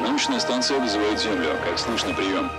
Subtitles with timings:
[0.00, 1.50] Научная станция вызывает Землю.
[1.64, 2.50] Как слышно, прием.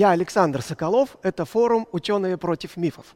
[0.00, 1.18] Я Александр Соколов.
[1.22, 3.14] Это форум «Ученые против мифов».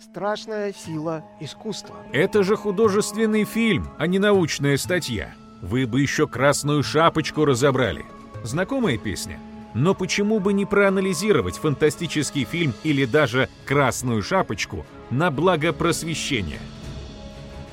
[0.00, 1.96] Страшная сила искусства.
[2.14, 5.34] Это же художественный фильм, а не научная статья.
[5.60, 8.06] Вы бы еще красную шапочку разобрали.
[8.42, 9.38] Знакомая песня?
[9.74, 16.60] Но почему бы не проанализировать фантастический фильм или даже «Красную шапочку» на благо просвещения?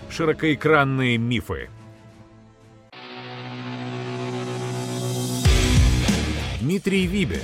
[0.09, 1.69] Широкоэкранные мифы.
[6.59, 7.39] Дмитрий Вибе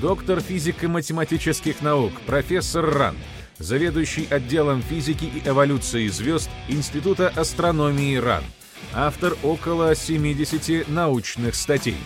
[0.00, 3.16] доктор физико-математических наук, профессор РАН,
[3.58, 8.44] заведующий отделом физики и эволюции звезд Института астрономии РАН,
[8.94, 11.98] автор около 70 научных статей.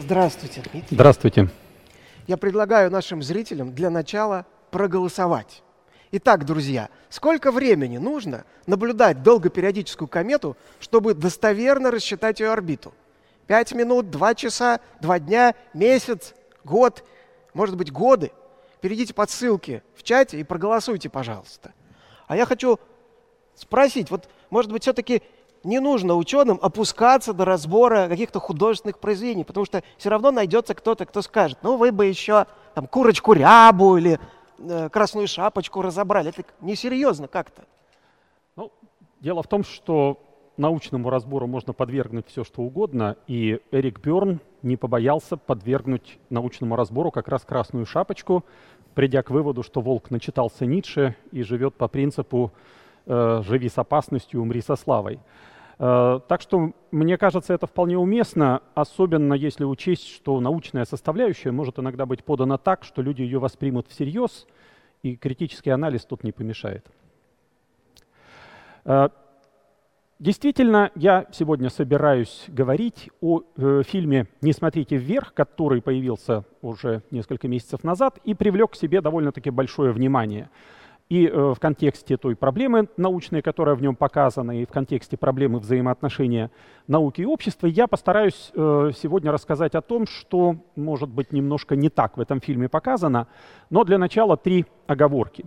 [0.00, 0.94] Здравствуйте, Дмитрий.
[0.94, 1.48] Здравствуйте.
[2.26, 5.62] Я предлагаю нашим зрителям для начала проголосовать.
[6.12, 12.94] Итак, друзья, сколько времени нужно наблюдать долгопериодическую комету, чтобы достоверно рассчитать ее орбиту?
[13.48, 16.34] Пять минут, два часа, два дня, месяц,
[16.64, 17.04] год,
[17.54, 18.30] может быть, годы?
[18.80, 21.72] Перейдите по ссылке в чате и проголосуйте, пожалуйста.
[22.28, 22.78] А я хочу
[23.56, 25.22] спросить, вот, может быть, все-таки
[25.64, 31.04] не нужно ученым опускаться до разбора каких-то художественных произведений, потому что все равно найдется кто-то,
[31.06, 34.20] кто скажет, ну вы бы еще там курочку рябу или
[34.92, 36.30] красную шапочку разобрали.
[36.30, 37.64] Это несерьезно как-то.
[38.56, 38.72] Ну,
[39.20, 40.18] дело в том, что
[40.56, 47.10] научному разбору можно подвергнуть все, что угодно, и Эрик Бёрн не побоялся подвергнуть научному разбору
[47.10, 48.44] как раз красную шапочку,
[48.94, 52.52] придя к выводу, что волк начитался Ницше и живет по принципу
[53.04, 55.20] э, «живи с опасностью, умри со славой».
[55.78, 61.78] Э, так что, мне кажется, это вполне уместно, особенно если учесть, что научная составляющая может
[61.78, 64.46] иногда быть подана так, что люди ее воспримут всерьез,
[65.02, 66.86] и критический анализ тут не помешает.
[68.84, 69.10] Э,
[70.18, 77.48] действительно, я сегодня собираюсь говорить о э, фильме «Не смотрите вверх», который появился уже несколько
[77.48, 80.48] месяцев назад и привлек к себе довольно-таки большое внимание–
[81.08, 85.60] и э, в контексте той проблемы научной, которая в нем показана, и в контексте проблемы
[85.60, 86.50] взаимоотношения
[86.88, 91.90] науки и общества, я постараюсь э, сегодня рассказать о том, что, может быть, немножко не
[91.90, 93.28] так в этом фильме показано,
[93.70, 95.44] но для начала три оговорки.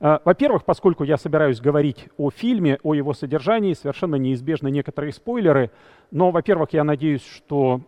[0.00, 5.70] Э, во-первых, поскольку я собираюсь говорить о фильме, о его содержании, совершенно неизбежны некоторые спойлеры,
[6.10, 7.80] но, во-первых, я надеюсь, что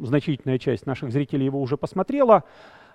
[0.00, 2.44] значительная часть наших зрителей его уже посмотрела,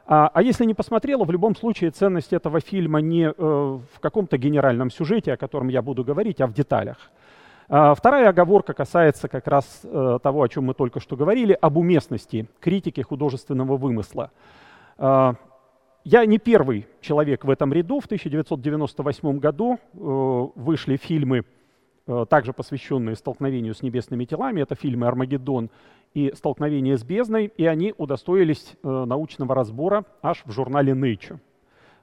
[0.08, 4.38] а, а если не посмотрела, в любом случае ценность этого фильма не э, в каком-то
[4.38, 7.12] генеральном сюжете, о котором я буду говорить, а в деталях.
[7.68, 11.78] А, вторая оговорка касается как раз э, того, о чем мы только что говорили, об
[11.78, 14.32] уместности критики художественного вымысла.
[14.98, 15.36] А,
[16.04, 18.00] я не первый человек в этом ряду.
[18.00, 19.98] В 1998 году э,
[20.56, 21.46] вышли фильмы
[22.08, 24.62] Э, также посвященные столкновению с небесными телами.
[24.62, 25.72] Это фильмы «Армагеддон»
[26.16, 31.40] и «Столкновение с бездной», и они удостоились э, научного разбора аж в журнале Nature.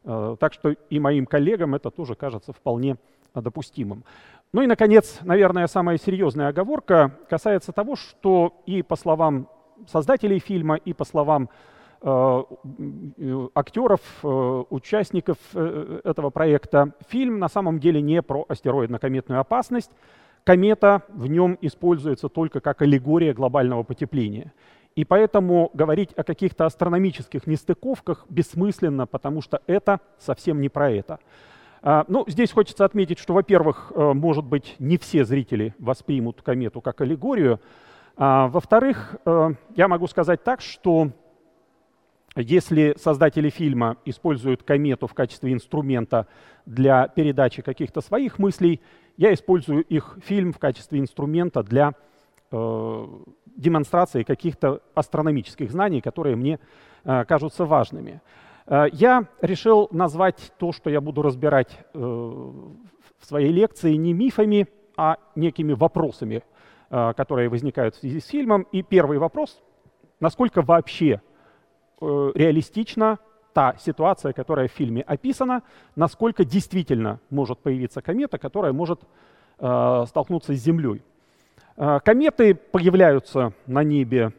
[0.04, 2.96] Так что и моим коллегам это тоже кажется вполне
[3.34, 4.02] допустимым.
[4.52, 9.48] Ну и, наконец, наверное, самая серьезная оговорка касается того, что и по словам
[9.86, 11.48] создателей фильма, и по словам
[12.02, 12.42] э,
[13.54, 19.90] актеров, э, участников э, этого проекта, фильм на самом деле не про астероидно-кометную опасность.
[20.44, 24.52] Комета в нем используется только как аллегория глобального потепления.
[24.96, 31.18] И поэтому говорить о каких-то астрономических нестыковках бессмысленно, потому что это совсем не про это.
[31.82, 36.80] А, ну, здесь хочется отметить, что, во-первых, э, может быть, не все зрители воспримут комету
[36.80, 37.60] как аллегорию.
[38.16, 41.10] А, во-вторых, э, я могу сказать так, что
[42.36, 46.26] если создатели фильма используют комету в качестве инструмента
[46.64, 48.80] для передачи каких-то своих мыслей,
[49.16, 51.92] я использую их фильм в качестве инструмента для
[52.50, 53.06] э,
[53.56, 56.58] демонстрации каких-то астрономических знаний, которые мне
[57.04, 58.22] э, кажутся важными.
[58.66, 64.66] Э, я решил назвать то, что я буду разбирать э, в своей лекции, не мифами,
[64.96, 66.42] а некими вопросами,
[66.90, 68.66] э, которые возникают в связи с фильмом.
[68.72, 69.60] И первый вопрос,
[70.20, 71.20] насколько вообще
[72.34, 73.18] реалистична
[73.52, 75.62] та ситуация, которая в фильме описана,
[75.96, 79.00] насколько действительно может появиться комета, которая может
[79.58, 81.02] столкнуться с Землей.
[81.76, 84.32] Кометы появляются на небе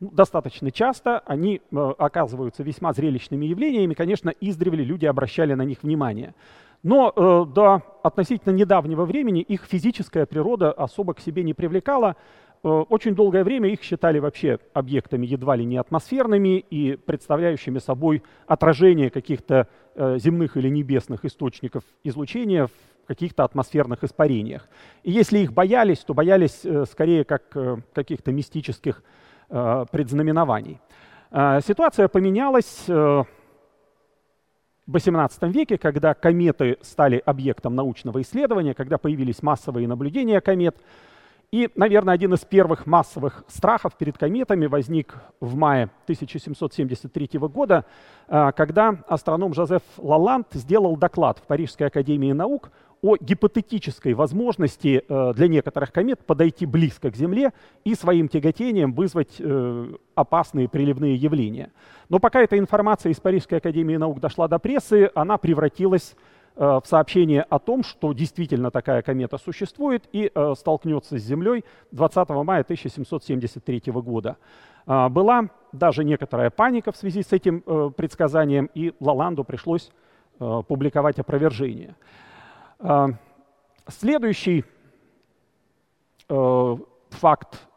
[0.00, 3.92] ну, достаточно часто, они э, оказываются весьма зрелищными явлениями.
[3.92, 6.34] Конечно, издревле люди обращали на них внимание.
[6.82, 12.16] Но э, до относительно недавнего времени их физическая природа особо к себе не привлекала.
[12.62, 18.22] Э, очень долгое время их считали вообще объектами едва ли не атмосферными и представляющими собой
[18.46, 24.68] отражение каких-то э, земных или небесных источников излучения в каких-то атмосферных испарениях.
[25.02, 27.42] И если их боялись, то боялись э, скорее как
[27.92, 29.02] каких-то мистических
[29.48, 30.78] предзнаменований.
[31.32, 33.26] Ситуация поменялась в
[34.86, 40.76] XVIII веке, когда кометы стали объектом научного исследования, когда появились массовые наблюдения комет.
[41.52, 47.84] И, наверное, один из первых массовых страхов перед кометами возник в мае 1773 года,
[48.28, 52.70] когда астроном Жозеф Лаланд сделал доклад в Парижской академии наук
[53.02, 57.52] о гипотетической возможности э, для некоторых комет подойти близко к Земле
[57.82, 61.72] и своим тяготением вызвать э, опасные приливные явления.
[62.10, 66.16] Но пока эта информация из Парижской академии наук дошла до прессы, она превратилась э,
[66.56, 72.62] в сообщение о том, что действительно такая комета существует и столкнется с Землей 20 мая
[72.62, 74.36] 1773 года.
[74.84, 77.62] Была даже некоторая паника в связи с этим
[77.92, 79.90] предсказанием, и Лаланду пришлось
[80.38, 81.94] публиковать опровержение.
[82.82, 83.10] А,
[83.88, 84.64] следующий
[86.28, 86.76] э,
[87.10, 87.68] факт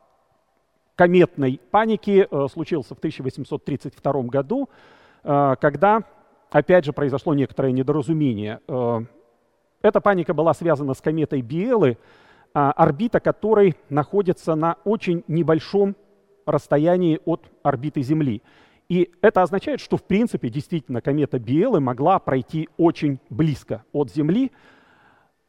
[0.96, 4.70] кометной паники э, случился в 1832 году,
[5.24, 6.04] э, когда,
[6.54, 8.60] опять же, произошло некоторое недоразумение.
[9.82, 11.98] Эта паника была связана с кометой Биэлы,
[12.54, 15.96] а, орбита которой находится на очень небольшом
[16.46, 18.42] расстоянии от орбиты Земли.
[18.88, 24.52] И это означает, что в принципе действительно комета Биэлы могла пройти очень близко от Земли,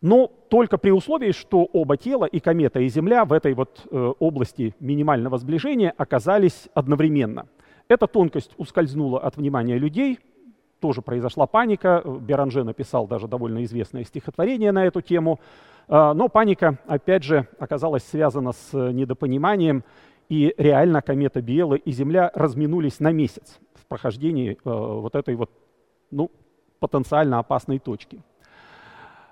[0.01, 4.13] но только при условии, что оба тела, и комета, и Земля, в этой вот э,
[4.19, 7.47] области минимального сближения оказались одновременно.
[7.89, 10.19] Эта тонкость ускользнула от внимания людей,
[10.85, 12.03] тоже произошла паника.
[12.05, 15.41] Беранже написал даже довольно известное стихотворение на эту тему.
[15.89, 19.83] Э, но паника, опять же, оказалась связана с недопониманием,
[20.29, 25.51] и реально комета Биэлы и Земля разминулись на месяц в прохождении э, вот этой вот
[26.11, 26.31] ну,
[26.81, 28.21] потенциально опасной точки.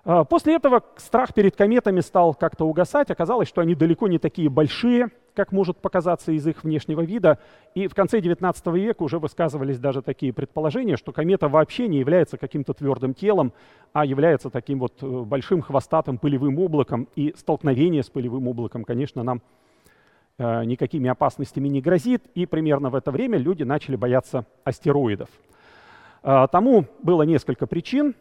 [0.06, 3.10] А, после этого страх перед кометами стал как-то угасать.
[3.10, 7.38] Оказалось, что они далеко не такие большие, как может показаться из их внешнего вида.
[7.74, 12.36] И в конце XIX века уже высказывались даже такие предположения, что комета вообще не является
[12.36, 13.52] каким-то твердым телом,
[13.92, 17.08] а является таким вот э, большим хвостатым пылевым облаком.
[17.16, 19.42] И столкновение с пылевым облаком, конечно, нам
[20.38, 22.24] э, никакими опасностями не грозит.
[22.34, 25.28] И примерно в это время люди начали бояться астероидов.
[26.22, 28.14] Э, тому было несколько причин.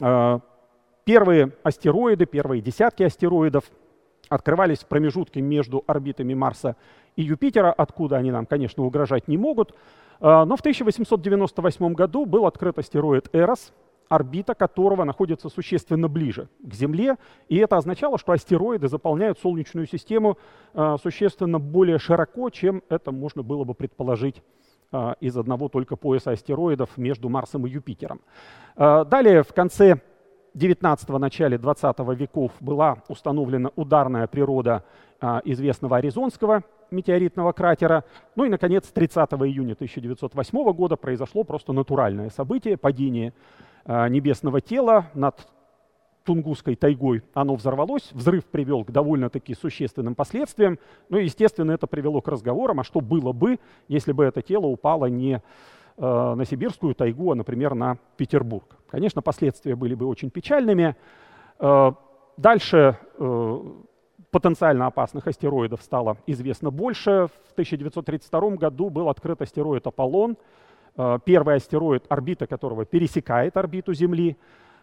[0.00, 0.40] Э,
[1.06, 3.62] Первые астероиды, первые десятки астероидов
[4.28, 6.76] открывались в промежутке между орбитами Марса
[7.16, 9.74] и Юпитера, откуда они нам, конечно, угрожать не могут.
[10.20, 13.72] А, но в 1898 году был открыт астероид Эрос,
[14.08, 17.16] орбита которого находится существенно ближе к Земле,
[17.48, 20.38] и это означало, что астероиды заполняют Солнечную систему
[20.74, 24.42] а, существенно более широко, чем это можно было бы предположить
[24.92, 28.20] а, из одного только пояса астероидов между Марсом и Юпитером.
[28.76, 30.02] Далее, в конце
[30.56, 34.84] 19 начале 20 веков была установлена ударная природа
[35.20, 38.04] а, известного Аризонского метеоритного кратера.
[38.36, 43.34] Ну и, наконец, 30 июня 1908 года произошло просто натуральное событие, падение
[43.84, 45.46] э, небесного тела над
[46.24, 50.78] Тунгусской тайгой оно взорвалось, взрыв привел к довольно-таки существенным последствиям.
[51.10, 53.58] Ну и, естественно, это привело к разговорам, а что было бы,
[53.88, 58.76] если бы это тело упало не э, на сибирскую тайгу, а, например, на Петербург.
[58.96, 60.96] Конечно, последствия были бы очень печальными.
[61.58, 61.92] Э,
[62.38, 63.60] дальше э,
[64.30, 67.28] потенциально опасных астероидов стало известно больше.
[67.46, 70.38] В 1932 году был открыт астероид Аполлон,
[70.96, 74.38] э, первый астероид, орбита которого пересекает орбиту Земли.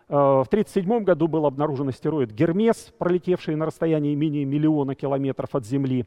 [0.08, 6.06] В 1937 году был обнаружен астероид Гермес, пролетевший на расстоянии менее миллиона километров от Земли.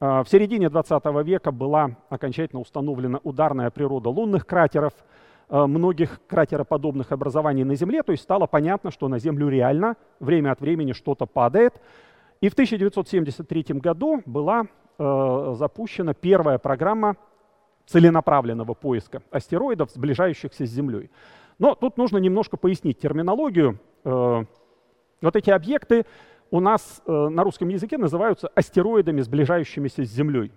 [0.00, 4.94] В середине 20 века была окончательно установлена ударная природа лунных кратеров,
[5.52, 10.60] многих кратероподобных образований на Земле, то есть стало понятно, что на Землю реально время от
[10.60, 11.74] времени что-то падает.
[12.40, 14.66] И в 1973 году была
[14.98, 17.16] запущена первая программа
[17.86, 21.10] целенаправленного поиска астероидов, сближающихся с Землей.
[21.58, 23.78] Но тут нужно немножко пояснить терминологию.
[24.04, 24.44] Э,
[25.20, 26.06] вот эти объекты
[26.50, 30.52] у нас э, на русском языке называются астероидами, сближающимися с Землей.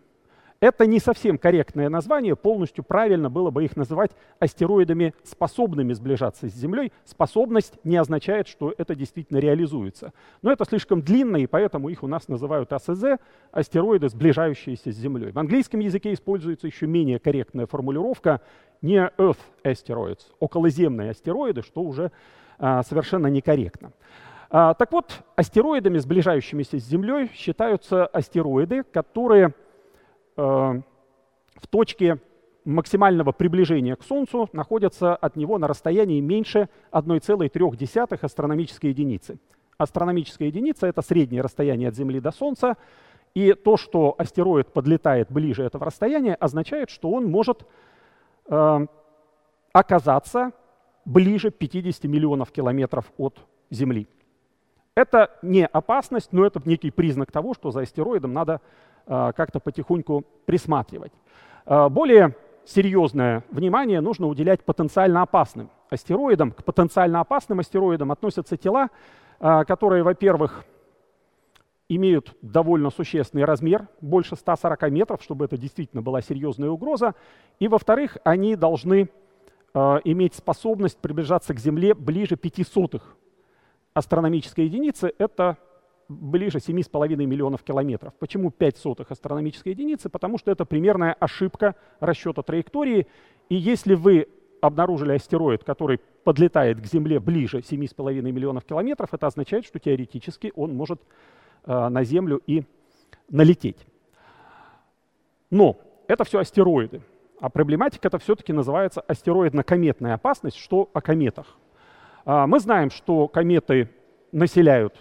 [0.61, 6.53] Это не совсем корректное название, полностью правильно было бы их называть астероидами, способными сближаться с
[6.53, 6.93] Землей.
[7.03, 10.13] Способность не означает, что это действительно реализуется.
[10.41, 13.19] Но это слишком длинно, и поэтому их у нас называют АСЗ,
[13.51, 15.31] астероиды, сближающиеся с Землей.
[15.31, 18.41] В английском языке используется еще менее корректная формулировка
[18.81, 22.11] near Earth asteroids, околоземные астероиды, что уже
[22.57, 23.91] а, совершенно некорректно.
[24.49, 29.53] А, так вот, астероидами, сближающимися с Землей, считаются астероиды, которые
[30.35, 32.19] в точке
[32.65, 39.37] максимального приближения к Солнцу находятся от него на расстоянии меньше 1,3 астрономической единицы.
[39.77, 42.77] Астрономическая единица— это среднее расстояние от Земли до Солнца,
[43.33, 47.65] и то, что астероид подлетает ближе этого расстояния, означает, что он может
[48.47, 48.87] э,
[49.73, 50.53] оказаться
[51.03, 54.07] ближе 50 миллионов километров от Земли.
[54.95, 58.61] Это не опасность, но это некий признак того, что за астероидом надо
[59.05, 61.11] как-то потихоньку присматривать.
[61.65, 62.35] А, более
[62.65, 66.51] серьезное внимание нужно уделять потенциально опасным астероидам.
[66.51, 68.89] К потенциально опасным астероидам относятся тела,
[69.39, 70.63] а, которые, во-первых,
[71.87, 77.13] имеют довольно существенный размер, больше 140 метров, чтобы это действительно была серьезная угроза.
[77.59, 79.09] И, во-вторых, они должны
[80.05, 83.03] иметь способность приближаться к Земле ближе 500
[83.93, 85.13] астрономической единицы.
[85.17, 85.57] Это
[86.07, 88.13] ближе 7,5 миллионов километров.
[88.19, 90.09] Почему 5 сотых астрономической единицы?
[90.09, 93.07] Потому что это примерная ошибка расчета траектории.
[93.49, 94.27] И если вы
[94.61, 100.75] обнаружили астероид, который подлетает к Земле ближе 7,5 миллионов километров, это означает, что теоретически он
[100.75, 101.01] может
[101.65, 102.63] э, на Землю и
[103.29, 103.85] налететь.
[105.49, 107.01] Но это все астероиды.
[107.39, 110.57] А проблематика это все-таки называется астероидно-кометная опасность.
[110.57, 111.57] Что о кометах?
[112.25, 113.89] Э, мы знаем, что кометы
[114.31, 114.95] населяют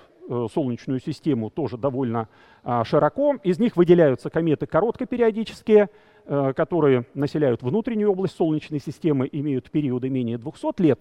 [0.53, 2.29] Солнечную систему тоже довольно
[2.63, 3.37] а, широко.
[3.43, 5.91] Из них выделяются кометы короткопериодические,
[6.27, 11.01] э, которые населяют внутреннюю область Солнечной системы, имеют периоды менее 200 лет.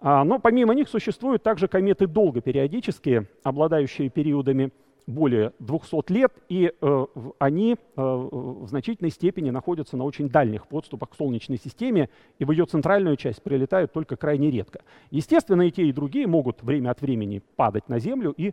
[0.00, 4.72] А, но помимо них существуют также кометы долгопериодические, обладающие периодами
[5.06, 7.06] более 200 лет, и э,
[7.38, 12.50] они э, в значительной степени находятся на очень дальних подступах к Солнечной системе, и в
[12.50, 14.82] ее центральную часть прилетают только крайне редко.
[15.10, 18.52] Естественно, и те, и другие могут время от времени падать на Землю и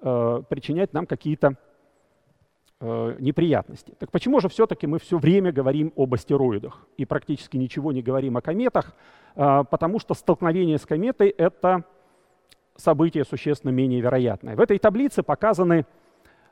[0.00, 1.56] э, причинять нам какие-то
[2.80, 3.94] э, неприятности.
[3.98, 8.36] Так почему же все-таки мы все время говорим об астероидах и практически ничего не говорим
[8.36, 8.94] о кометах?
[9.36, 11.84] Э, потому что столкновение с кометой— это
[12.80, 14.56] событие существенно менее вероятное.
[14.56, 15.86] В этой таблице показаны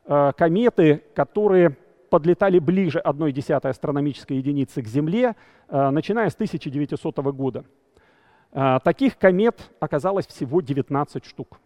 [0.07, 1.77] э, кометы, которые
[2.11, 5.35] подлетали ближе 1,1 астрономической единицы к Земле,
[5.69, 7.65] э, начиная с 1900 года.
[8.53, 11.59] Э, таких комет оказалось всего 19 штук.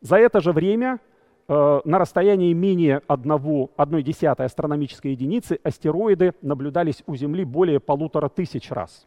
[0.00, 1.00] За это же время
[1.46, 9.06] на расстоянии менее 1,1 астрономической единицы астероиды наблюдались у Земли более полутора тысяч раз.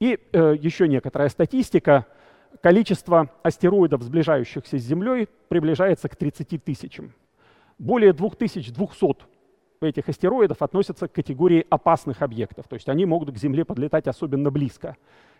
[0.00, 2.06] И еще некоторая статистика–
[2.62, 7.12] количество астероидов, сближающихся с Землей, приближается к 30 тысячам.
[7.78, 9.26] Более 2200
[9.80, 14.50] этих астероидов относятся к категории опасных объектов, то есть они могут к Земле подлетать особенно
[14.50, 14.96] близко.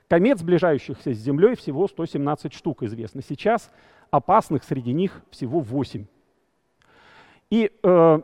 [0.09, 3.21] Комет, сближающихся с Землей, всего 117 штук известно.
[3.21, 3.71] Сейчас
[4.11, 6.07] опасных среди них всего 8.
[7.51, 8.21] И э,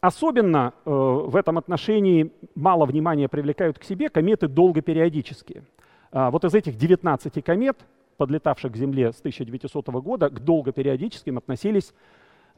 [0.00, 5.62] особенно э, в этом отношении мало внимания привлекают к себе кометы долгопериодические.
[5.62, 5.66] А,
[6.12, 7.78] вот из этих 19 комет,
[8.16, 11.94] подлетавших к Земле с 1900 года, к долгопериодическим относились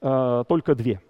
[0.00, 1.00] э, только две.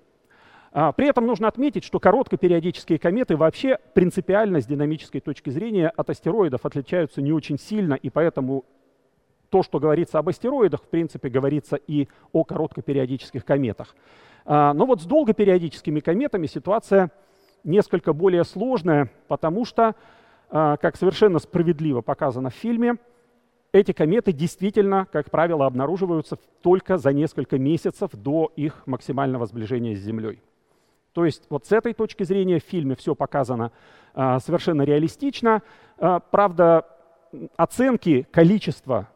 [0.75, 6.09] А, при этом нужно отметить, что короткопериодические кометы вообще принципиально с динамической точки зрения от
[6.09, 8.65] астероидов отличаются не очень сильно, и поэтому
[9.51, 13.95] то, что говорится об астероидах, в принципе, говорится и о короткопериодических кометах.
[14.47, 17.11] А, но вот с долгопериодическими кометами ситуация
[17.65, 19.95] несколько более сложная, потому что, а,
[20.53, 22.99] как совершенно справедливо показано в фильме,
[23.73, 30.01] эти кометы действительно, как правило, обнаруживаются только за несколько месяцев до их максимального сближения с
[30.01, 30.43] Землей.
[31.15, 33.73] То есть вот с этой точки зрения в фильме все показано
[34.15, 35.63] а, совершенно реалистично.
[35.99, 36.87] А, правда,
[37.57, 39.09] оценки количества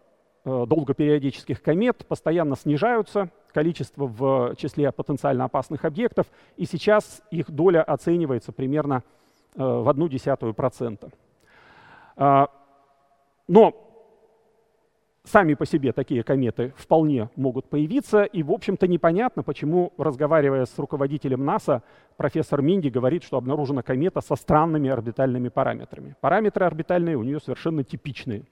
[0.45, 6.27] а, долгопериодических комет постоянно снижаются, количество в числе потенциально опасных объектов,
[6.57, 9.03] и сейчас их доля оценивается примерно
[9.55, 11.11] а, в одну десятую процента.
[12.17, 12.49] А,
[13.49, 13.75] но
[15.25, 20.79] сами по себе такие кометы вполне могут появиться, и, в общем-то, непонятно, почему, разговаривая с
[20.79, 21.83] руководителем НАСА,
[22.17, 26.15] профессор Минди говорит, что обнаружена комета со странными орбитальными параметрами.
[26.21, 28.45] Параметры орбитальные у нее совершенно типичные.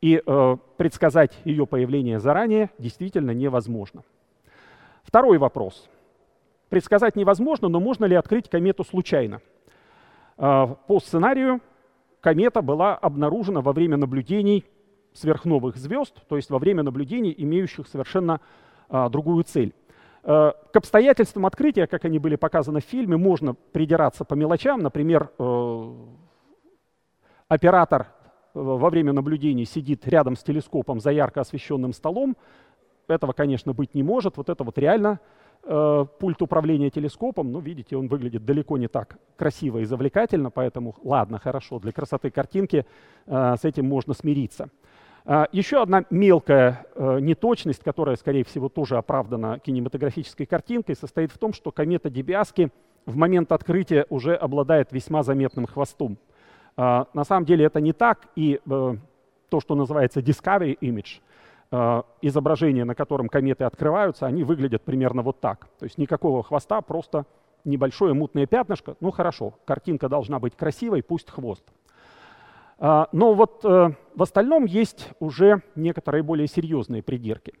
[0.00, 4.02] И э, предсказать ее появление заранее действительно невозможно.
[5.02, 5.88] Второй вопрос.
[6.68, 9.40] Предсказать невозможно, но можно ли открыть комету случайно?
[10.36, 11.60] Э, по сценарию
[12.24, 14.64] комета была обнаружена во время наблюдений
[15.12, 18.40] сверхновых звезд, то есть во время наблюдений, имеющих совершенно
[18.88, 19.74] а, другую цель.
[20.22, 24.80] Э, к обстоятельствам открытия, как они были показаны в фильме, можно придираться по мелочам.
[24.80, 25.92] Например, э,
[27.48, 28.06] оператор
[28.54, 32.38] э, во время наблюдений сидит рядом с телескопом за ярко освещенным столом.
[33.06, 34.38] Этого, конечно, быть не может.
[34.38, 35.20] Вот это вот реально
[35.64, 37.52] э, пульт управления телескопом.
[37.52, 42.30] Ну, видите, он выглядит далеко не так красиво и завлекательно, поэтому, ладно, хорошо, для красоты
[42.30, 42.86] картинки
[43.26, 44.68] э, с этим можно смириться.
[45.26, 51.38] А, еще одна мелкая э, неточность, которая, скорее всего, тоже оправдана кинематографической картинкой, состоит в
[51.38, 52.70] том, что комета Дебиаски
[53.06, 56.18] в момент открытия уже обладает весьма заметным хвостом.
[56.76, 61.20] А, на самом деле это не так, и то, что называется Discovery Image,
[62.22, 65.66] изображение, на котором кометы открываются, они выглядят примерно вот так.
[65.78, 67.26] То есть никакого хвоста, просто
[67.64, 68.96] небольшое мутное пятнышко.
[69.00, 71.64] Ну хорошо, картинка должна быть красивой, пусть хвост.
[72.78, 77.54] А, но вот э, в остальном есть уже некоторые более серьезные придирки.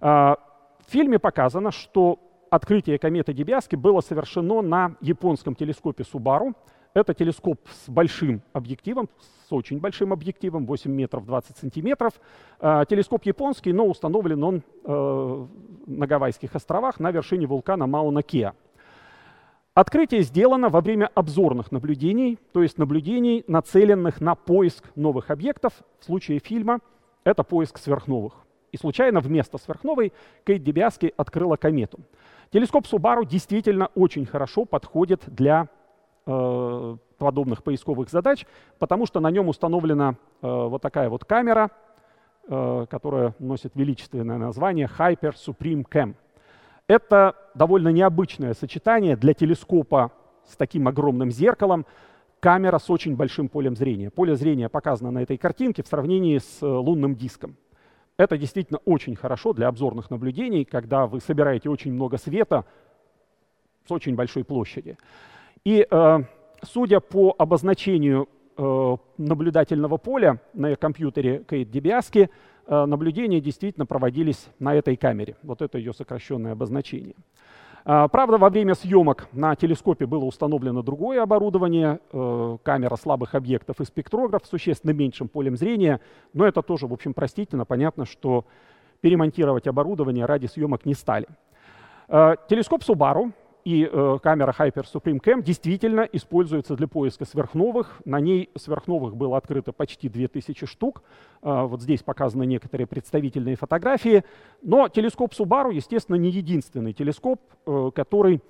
[0.00, 0.38] А,
[0.86, 2.18] в фильме показано, что
[2.50, 6.54] открытие кометы Дебиаски было совершено на японском телескопе Субару.
[6.94, 9.08] Это телескоп с большим объективом,
[9.48, 12.14] с очень большим объективом, 8 метров 20 сантиметров.
[12.60, 15.46] А, телескоп японский, но установлен он э,
[15.86, 18.52] на Гавайских островах на вершине вулкана Мауна-Кеа.
[19.74, 25.72] Открытие сделано во время обзорных наблюдений, то есть наблюдений, нацеленных на поиск новых объектов.
[25.98, 26.78] В случае фильма
[27.24, 28.34] это поиск сверхновых.
[28.70, 30.12] И случайно вместо сверхновой
[30.46, 31.98] Кейт Дебиаски открыла комету.
[32.52, 35.68] Телескоп Субару действительно очень хорошо подходит для
[36.24, 38.46] подобных поисковых задач,
[38.78, 41.70] потому что на нем установлена э, вот такая вот камера,
[42.46, 46.14] э, которая носит величественное название Hyper Supreme Cam.
[46.86, 50.12] Это довольно необычное сочетание для телескопа
[50.46, 51.86] с таким огромным зеркалом,
[52.40, 54.10] камера с очень большим полем зрения.
[54.10, 57.56] Поле зрения показано на этой картинке в сравнении с э, лунным диском.
[58.16, 62.64] Это действительно очень хорошо для обзорных наблюдений, когда вы собираете очень много света
[63.86, 64.96] с очень большой площади.
[65.64, 66.18] И э,
[66.62, 72.30] судя по обозначению э, наблюдательного поля на компьютере Кейт Дебиаски,
[72.66, 75.36] Э, наблюдения действительно проводились на этой камере.
[75.42, 77.14] Вот это ее сокращенное обозначение.
[77.84, 84.46] Правда, во время съемок на телескопе было установлено другое оборудование, камера слабых объектов и спектрограф
[84.46, 86.00] с существенно меньшим полем зрения,
[86.32, 87.66] но это тоже, в общем, простительно.
[87.66, 88.46] Понятно, что
[89.02, 91.26] перемонтировать оборудование ради съемок не стали.
[92.08, 93.32] Телескоп Subaru
[93.64, 98.02] и э, камера Hyper Supreme Cam действительно используется для поиска сверхновых.
[98.04, 101.02] На ней сверхновых было открыто почти 2000 штук.
[101.42, 104.22] Э, вот здесь показаны некоторые представительные фотографии.
[104.60, 108.42] Но телескоп Subaru, естественно, не единственный телескоп, э, который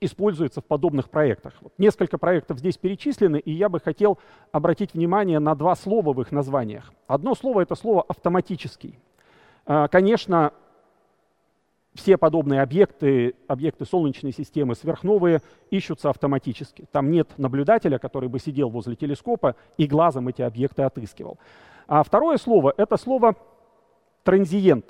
[0.00, 1.52] используется в подобных проектах.
[1.60, 4.18] Вот несколько проектов здесь перечислены, и я бы хотел
[4.50, 6.92] обратить внимание на два слова в их названиях.
[7.06, 8.98] Одно слово— это слово «автоматический».
[9.66, 10.52] Э, конечно,
[11.94, 16.86] все подобные объекты, объекты Солнечной системы сверхновые, ищутся автоматически.
[16.90, 21.38] Там нет наблюдателя, который бы сидел возле телескопа и глазом эти объекты отыскивал.
[21.86, 23.36] А второе слово— это слово
[24.22, 24.86] «транзиент».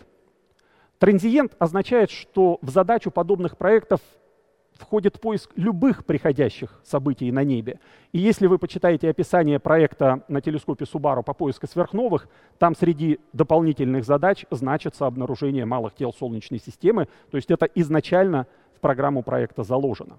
[0.99, 4.01] Транзиент означает, что в задачу подобных проектов
[4.83, 7.81] входит поиск любых приходящих событий на небе.
[8.13, 14.05] И если вы почитаете описание проекта на телескопе Субару по поиску сверхновых, там среди дополнительных
[14.05, 17.09] задач значится обнаружение малых тел Солнечной системы.
[17.31, 18.47] То есть это изначально
[18.83, 20.19] программу проекта заложено.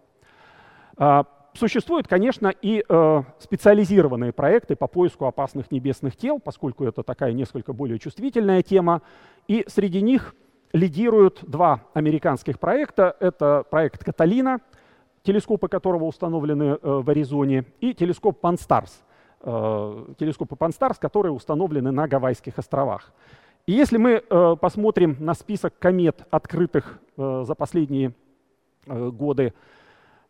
[0.97, 7.34] А, существуют, конечно, и э, специализированные проекты по поиску опасных небесных тел, поскольку это такая
[7.34, 9.04] несколько более чувствительная тема.
[9.47, 10.34] И среди них
[10.73, 13.15] лидируют два американских проекта.
[13.19, 14.59] Это проект «Каталина»,
[15.21, 19.03] телескопы которого установлены э, в Аризоне, и телескоп «Панстарс»,
[19.41, 23.13] э, телескопы «Панстарс», которые установлены на Гавайских островах.
[23.67, 28.13] И если мы э, посмотрим на список комет, открытых за последние
[28.88, 29.53] годы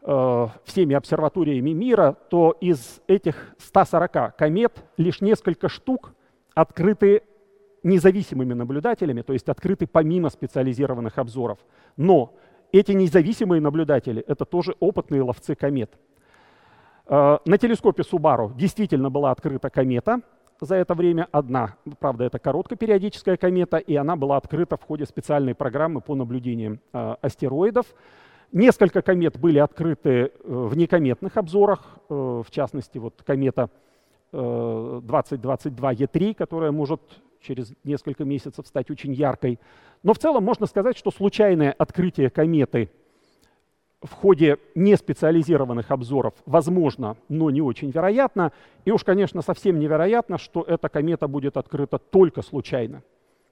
[0.01, 6.11] всеми обсерваториями мира, то из этих 140 комет лишь несколько штук
[6.53, 7.23] открыты
[7.83, 11.59] независимыми наблюдателями, то есть открыты помимо специализированных обзоров.
[11.97, 12.33] Но
[12.71, 15.91] эти независимые наблюдатели— это тоже опытные ловцы комет.
[17.07, 20.21] Э, на телескопе Субару действительно была открыта комета—
[20.65, 21.75] за это время одна.
[21.99, 27.15] Правда, это короткопериодическая комета, и она была открыта в ходе специальной программы по наблюдениям э,
[27.21, 27.85] астероидов.
[28.51, 33.69] Несколько комет были открыты э, в некометных обзорах, э, в частности, вот комета
[34.31, 37.01] э, 2022 Е3, которая может
[37.43, 39.59] через несколько месяцев стать очень яркой.
[40.01, 42.89] Но в целом можно сказать, что случайное открытие кометы—
[44.03, 48.51] в ходе неспециализированных обзоров возможно, но не очень вероятно.
[48.85, 53.01] И уж, конечно, совсем невероятно, что эта комета будет открыта только случайно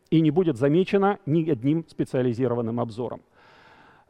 [0.10, 3.22] и не будет замечена ни одним специализированным обзором.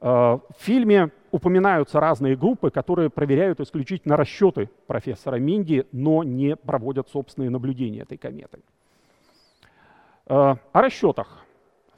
[0.02, 7.08] Э, в фильме упоминаются разные группы, которые проверяют исключительно расчеты профессора Минди, но не проводят
[7.10, 8.60] собственные наблюдения этой кометы.
[10.32, 11.46] Э, о расчетах.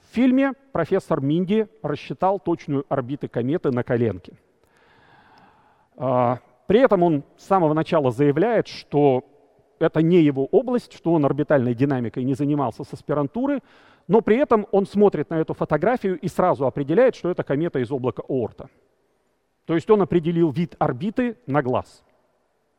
[0.01, 4.33] В фильме профессор Минди рассчитал точную орбиты кометы на коленке.
[5.97, 9.23] А, при этом он с самого начала заявляет, что
[9.77, 13.61] это не его область, что он орбитальной динамикой не занимался с аспирантуры,
[14.07, 17.91] но при этом он смотрит на эту фотографию и сразу определяет, что это комета из
[17.91, 18.67] облака Оорта.
[19.65, 22.03] То есть он определил вид орбиты на глаз.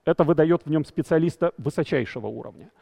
[0.04, 2.72] Это выдает в нем специалиста высочайшего уровня.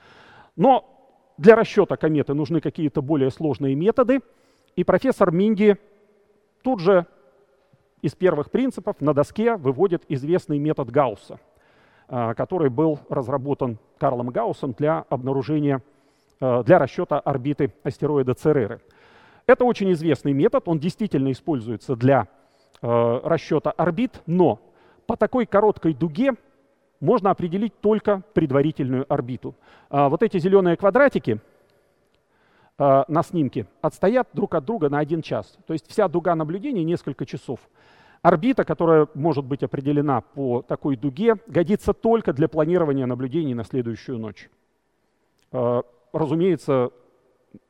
[0.56, 1.01] Но
[1.38, 4.20] для расчета кометы нужны какие-то более сложные методы—
[4.76, 5.76] и профессор Минди
[6.62, 7.06] тут же
[8.00, 11.40] из первых принципов на доске выводит известный метод Гаусса,
[12.08, 15.82] а, который был разработан Карлом Гауссом для обнаружения,
[16.40, 18.80] а, для расчета орбиты астероида Цереры.
[19.46, 22.28] Это очень известный метод, он действительно используется для
[22.80, 24.58] а, расчета орбит, но
[25.06, 26.32] по такой короткой дуге
[27.02, 29.54] можно определить только предварительную орбиту.
[29.90, 31.38] Вот эти зеленые квадратики—
[32.78, 35.56] э, на снимке отстоят друг от друга на один час.
[35.66, 37.60] То есть вся дуга наблюдения несколько часов.
[38.22, 44.18] Орбита, которая может быть определена по такой дуге, годится только для планирования наблюдений на следующую
[44.18, 44.48] ночь.
[45.52, 46.90] Э, разумеется,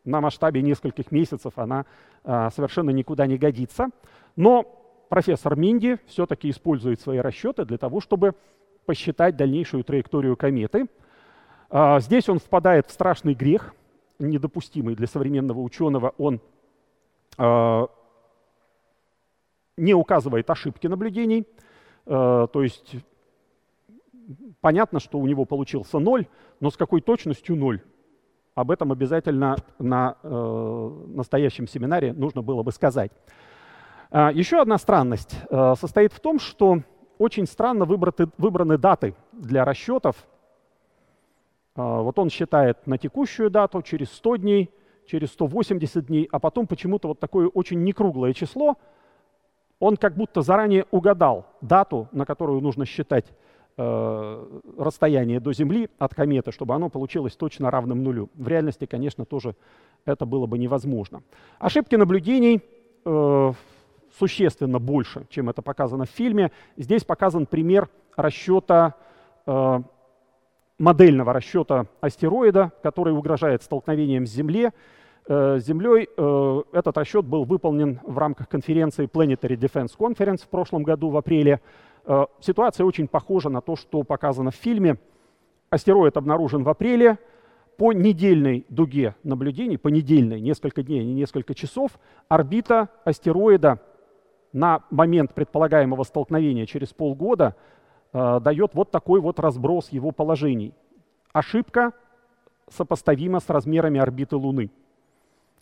[0.04, 1.86] на масштабе нескольких месяцев она
[2.24, 3.88] совершенно никуда не годится.
[4.36, 4.64] Но
[5.08, 8.36] профессор Минди все-таки использует свои расчеты для того, чтобы
[8.86, 10.86] посчитать дальнейшую траекторию кометы.
[11.70, 13.74] Э, здесь он впадает в страшный грех–
[14.22, 16.40] недопустимый для современного ученого, он
[17.38, 17.86] э,
[19.76, 21.46] не указывает ошибки наблюдений,
[22.06, 22.96] э, то есть
[24.60, 26.26] понятно, что у него получился ноль,
[26.60, 27.82] но с какой точностью ноль?
[28.54, 33.10] Об этом обязательно на э, настоящем семинаре нужно было бы сказать.
[34.12, 36.82] Еще одна странность э, состоит в том, что
[37.22, 40.16] очень странно выбраты, выбраны даты для расчетов
[41.74, 44.70] а, вот он считает на текущую дату, через 100 дней,
[45.06, 48.76] через 180 дней, а потом почему-то вот такое очень некруглое число,
[49.78, 53.26] он как будто заранее угадал дату, на которую нужно считать
[53.76, 58.30] э, расстояние до Земли от кометы, чтобы оно получилось точно равным нулю.
[58.34, 59.56] В реальности, конечно, тоже
[60.04, 61.22] это было бы невозможно.
[61.58, 62.60] Ошибки наблюдений
[63.04, 63.52] э,
[64.22, 66.52] существенно больше, чем это показано в фильме.
[66.76, 68.94] Здесь показан пример расчета
[69.46, 69.82] э,
[70.78, 74.72] модельного расчета астероида, который угрожает столкновением с Земле,
[75.26, 76.08] э, с Землей.
[76.16, 81.16] Э, этот расчет был выполнен в рамках конференции Planetary Defense Conference в прошлом году, в
[81.16, 81.60] апреле.
[82.06, 84.98] Э, ситуация очень похожа на то, что показано в фильме.
[85.68, 87.18] Астероид обнаружен в апреле.
[87.76, 91.90] По недельной дуге наблюдений, по недельной, несколько дней, не несколько часов,
[92.28, 93.80] орбита астероида
[94.52, 97.56] на момент предполагаемого столкновения через полгода
[98.12, 100.74] э, дает вот такой вот разброс его положений.
[101.32, 101.92] Ошибка
[102.68, 104.70] сопоставима с размерами орбиты Луны.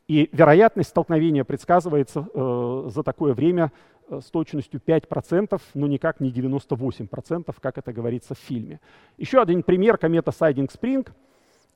[0.09, 3.71] И вероятность столкновения предсказывается э, за такое время
[4.09, 8.81] э, с точностью 5%, но никак не 98%, как это говорится в фильме.
[9.19, 11.13] Еще один пример— комета Сайдинг Спринг,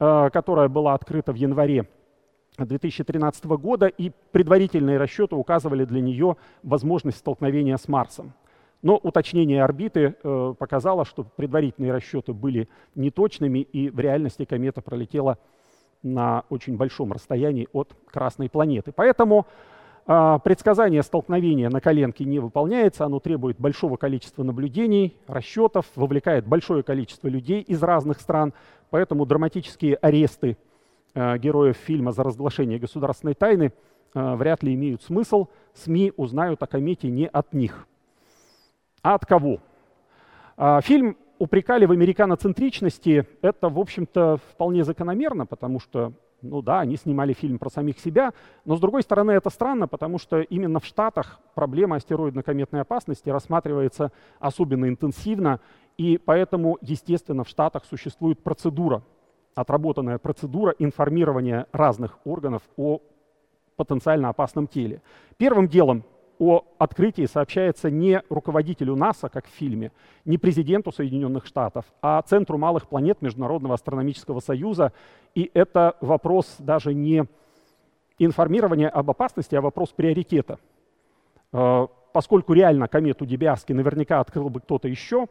[0.01, 1.89] э, которая была открыта в январе
[2.59, 8.33] 2013 года, и предварительные расчеты указывали для нее возможность столкновения с Марсом.
[8.83, 15.39] Но уточнение орбиты э, показало, что предварительные расчеты были неточными, и в реальности комета пролетела
[16.03, 18.93] на очень большом расстоянии от Красной планеты.
[18.93, 19.47] Поэтому
[20.07, 26.83] э, предсказание столкновения на коленке не выполняется, оно требует большого количества наблюдений, расчетов, вовлекает большое
[26.83, 28.53] количество людей из разных стран,
[28.91, 30.59] поэтому драматические аресты
[31.15, 33.73] героев фильма за разглашение государственной тайны
[34.15, 35.47] э, вряд ли имеют смысл.
[35.75, 37.87] СМИ узнают о комете не от них.
[39.03, 39.61] А от кого?
[40.57, 43.27] А, фильм упрекали в американоцентричности.
[43.43, 48.33] Это, в общем-то, вполне закономерно, потому что, ну да, они снимали фильм про самих себя,
[48.65, 54.13] но, с другой стороны, это странно, потому что именно в Штатах проблема астероидно-кометной опасности рассматривается
[54.39, 55.61] особенно интенсивно,
[55.99, 59.03] и поэтому, естественно, в Штатах существует процедура
[59.55, 63.01] отработанная процедура информирования разных органов о
[63.77, 65.03] потенциально опасном теле.
[65.37, 66.05] Первым делом
[66.39, 69.93] о открытии сообщается не руководителю НАСА, как в фильме,
[70.25, 74.93] не президенту Соединенных Штатов, а Центру малых планет Международного астрономического союза.
[75.35, 77.25] И это вопрос даже не
[78.19, 80.59] информирования об опасности, а вопрос приоритета.
[81.53, 85.27] Э, поскольку реально комету Дебиаски наверняка открыл бы кто-то еще,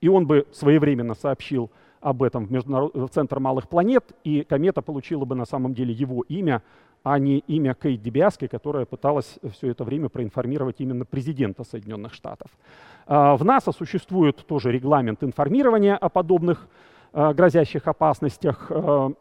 [0.00, 2.94] и он бы своевременно сообщил об этом в, международ...
[2.94, 6.62] в Центр малых планет, и комета получила бы на самом деле его имя,
[7.02, 12.50] а не имя Кейт Дебиаски, которая пыталась все это время проинформировать именно президента Соединенных Штатов.
[13.06, 16.68] А, в НАСА существует тоже регламент информирования о подобных
[17.12, 18.66] а, грозящих опасностях.
[18.70, 19.12] А,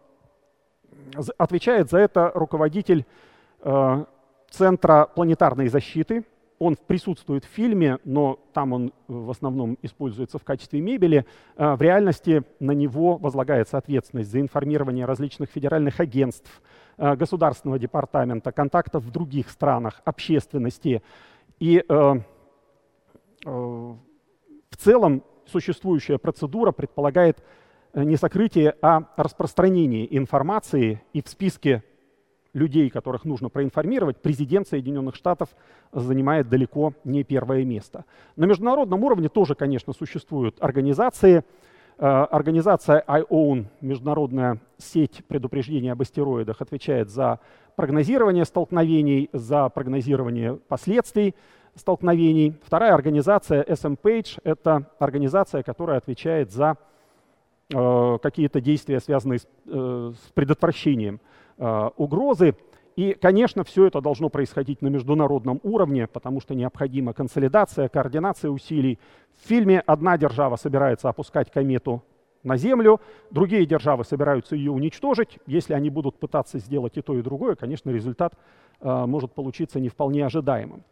[1.37, 3.05] отвечает за это руководитель
[4.49, 6.25] Центра планетарной защиты
[6.59, 11.25] он присутствует в фильме, но там он в основном используется в качестве мебели.
[11.55, 16.49] А, в реальности на него возлагается ответственность за информирование различных федеральных агентств,
[16.97, 21.03] а, государственного департамента, контактов в других странах, общественности.
[21.59, 22.15] И э,
[23.45, 27.43] э, в целом существующая процедура предполагает
[27.93, 31.83] э, не сокрытие, а распространение информации и в списке
[32.57, 35.49] людей, которых нужно проинформировать, президент Соединенных Штатов
[35.93, 38.03] занимает далеко не первое место.
[38.35, 41.43] На международном уровне тоже, конечно, существуют организации.
[41.99, 47.39] Э, организация IOWN, международная сеть предупреждения об астероидах, отвечает за
[47.75, 51.35] прогнозирование столкновений, за прогнозирование последствий
[51.75, 52.55] столкновений.
[52.63, 56.77] Вторая организация SMPage— это организация, которая отвечает за
[57.73, 61.19] э, какие-то действия, связанные с, э, предотвращением
[61.57, 62.55] угрозы.
[62.95, 68.99] И, конечно, все это должно происходить на международном уровне, потому что необходима консолидация, координация усилий.
[69.43, 72.03] В фильме одна держава собирается опускать комету
[72.43, 75.37] на Землю, другие державы собираются ее уничтожить.
[75.45, 78.33] Если они будут пытаться сделать и то, и другое, конечно, результат
[78.81, 80.83] э, может получиться не вполне ожидаемым.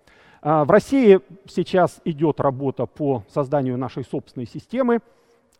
[0.42, 5.00] Э, в России сейчас идет работа по созданию нашей собственной системы.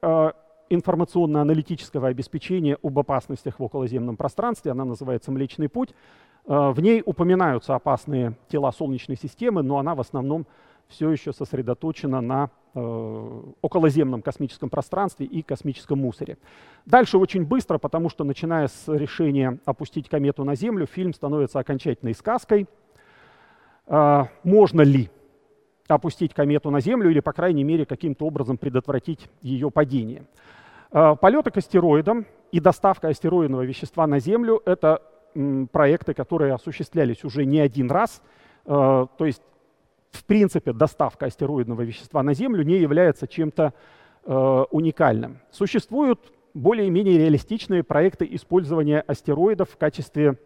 [0.02, 0.32] Э,
[0.70, 4.72] информационно-аналитического обеспечения об опасностях в околоземном пространстве.
[4.72, 5.94] Она называется «Млечный путь».
[6.48, 10.46] Э, в ней упоминаются опасные тела Солнечной системы, но она в основном
[10.88, 16.38] все еще сосредоточена на э, околоземном космическом пространстве и космическом мусоре.
[16.86, 22.14] Дальше очень быстро, потому что начиная с решения опустить комету на Землю, фильм становится окончательной
[22.14, 22.68] сказкой.
[23.88, 25.10] Э, можно ли
[25.88, 30.24] опустить комету на Землю или, по крайней мере, каким-то образом предотвратить ее падение.
[30.92, 35.02] А, полеты к астероидам и доставка астероидного вещества на Землю— это
[35.72, 38.22] проекты, которые осуществлялись уже не один раз.
[38.66, 39.42] А, то есть,
[40.12, 43.74] в принципе, доставка астероидного вещества на Землю не является чем-то
[44.24, 45.40] а, уникальным.
[45.52, 50.40] Существуют более-менее реалистичные проекты использования астероидов в качестве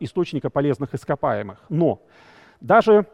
[0.00, 1.64] источника полезных ископаемых.
[1.68, 2.02] Но
[2.60, 3.06] даже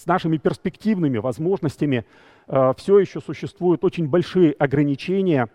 [0.00, 2.06] с нашими перспективными возможностями
[2.48, 5.48] э, все еще существуют очень большие ограничения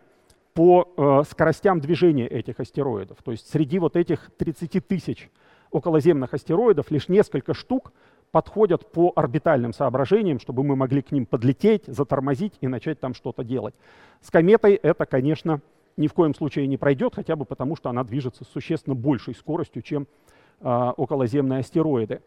[0.53, 3.17] по э, скоростям движения этих астероидов.
[3.23, 5.29] То есть среди вот этих 30 тысяч
[5.71, 7.91] околоземных астероидов лишь несколько штук
[8.31, 13.43] подходят по орбитальным соображениям, чтобы мы могли к ним подлететь, затормозить и начать там что-то
[13.43, 13.73] делать.
[14.21, 15.61] С кометой это, конечно,
[15.97, 19.33] ни в коем случае не пройдет, хотя бы потому, что она движется с существенно большей
[19.33, 20.07] скоростью, чем
[20.61, 22.21] э, околоземные астероиды.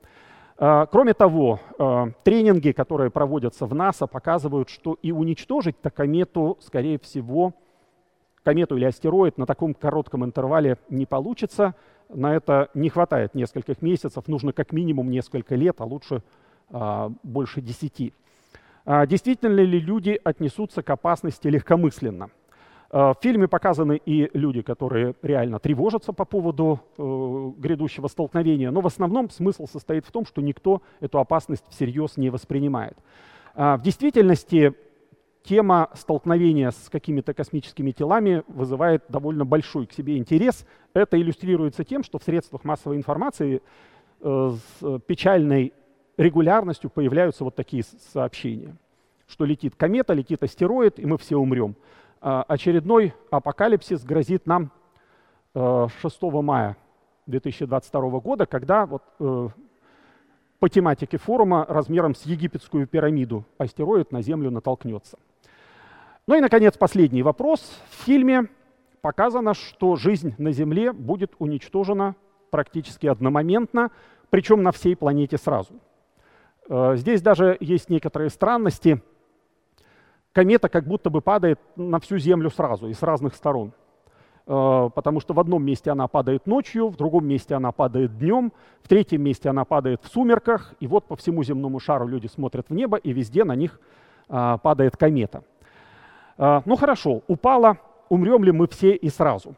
[0.61, 6.99] А, кроме того, а, тренинги, которые проводятся в НАСА, показывают, что и уничтожить-то комету, скорее
[6.99, 7.55] всего,
[8.43, 11.77] комету или астероид на таком коротком интервале не получится.
[12.09, 16.23] На это не хватает нескольких месяцев, нужно как минимум несколько лет, а лучше
[16.71, 18.13] а, больше десяти.
[19.07, 22.31] Действительно ли люди отнесутся к опасности легкомысленно?
[22.91, 28.81] Э, в фильме показаны и люди, которые реально тревожатся по поводу э, грядущего столкновения, но
[28.81, 32.97] в основном смысл состоит в том, что никто эту опасность всерьез не воспринимает.
[33.55, 34.75] Э, в действительности
[35.43, 40.67] тема столкновения с какими-то космическими телами вызывает довольно большой к себе интерес.
[40.95, 43.63] Это иллюстрируется тем, что в средствах массовой информации
[44.21, 45.73] э, с печальной
[46.17, 48.77] регулярностью появляются вот такие сообщения,
[49.27, 51.77] что летит комета, летит астероид, и мы все умрем.
[52.21, 54.73] А, очередной апокалипсис грозит нам
[55.55, 55.59] 6
[56.03, 56.77] э, мая
[57.27, 59.49] 2022 года, когда вот, э,
[60.59, 65.19] по тематике форума размером с египетскую пирамиду астероид на Землю натолкнется.
[66.27, 67.61] Ну и, наконец, последний вопрос.
[67.91, 68.49] В фильме
[69.01, 72.17] показано, что жизнь на Земле будет уничтожена
[72.51, 73.93] практически одномоментно,
[74.31, 75.75] причем на всей планете сразу.
[76.69, 79.01] Э, здесь даже есть некоторые странности–
[80.33, 83.73] комета как будто бы падает на всю Землю сразу и с разных сторон.
[84.51, 88.53] Э, потому что в одном месте она падает ночью, в другом месте она падает днем,
[88.83, 92.71] в третьем месте она падает в сумерках, и вот по всему земному шару люди смотрят
[92.71, 93.79] в небо, и везде на них
[94.31, 95.43] э, падает комета.
[96.39, 97.77] Э, ну хорошо, упала,
[98.09, 99.55] умрем ли мы все и сразу?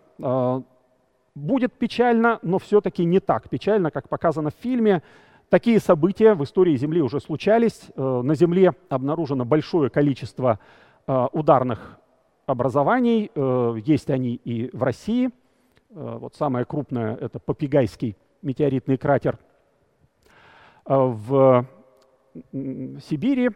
[1.36, 5.02] Будет печально, но все-таки не так печально, как показано в фильме.
[5.50, 7.90] Такие события в истории Земли уже случались.
[7.96, 10.60] Э, на Земле обнаружено большое количество
[11.08, 11.98] э, ударных
[12.46, 13.32] образований.
[13.34, 15.30] Э, есть они и в России.
[15.88, 19.40] Вот самое крупное— это Попегайский метеоритный кратер
[20.84, 21.66] в
[22.52, 23.50] Сибири.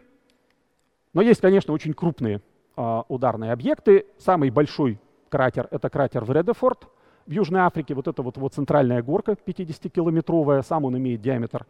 [1.13, 2.41] Но есть, конечно, очень крупные
[2.75, 4.05] ударные объекты.
[4.17, 6.89] Самый большой кратер— это кратер в Редефорд
[7.25, 7.93] в Южной Африке.
[7.93, 11.65] Вот это вот, вот центральная горка 50-километровая, сам он имеет диаметр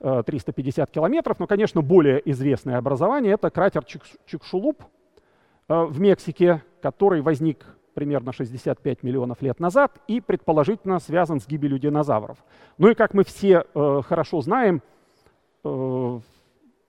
[0.00, 1.38] 350 э, километров.
[1.38, 4.82] Но, конечно, более известное образование— это кратер Чикшулуп
[5.68, 11.78] э, в Мексике, который возник примерно 65 миллионов лет назад и предположительно связан с гибелью
[11.78, 12.36] динозавров.
[12.76, 14.82] Ну и как мы все э, хорошо знаем,
[15.64, 16.20] э,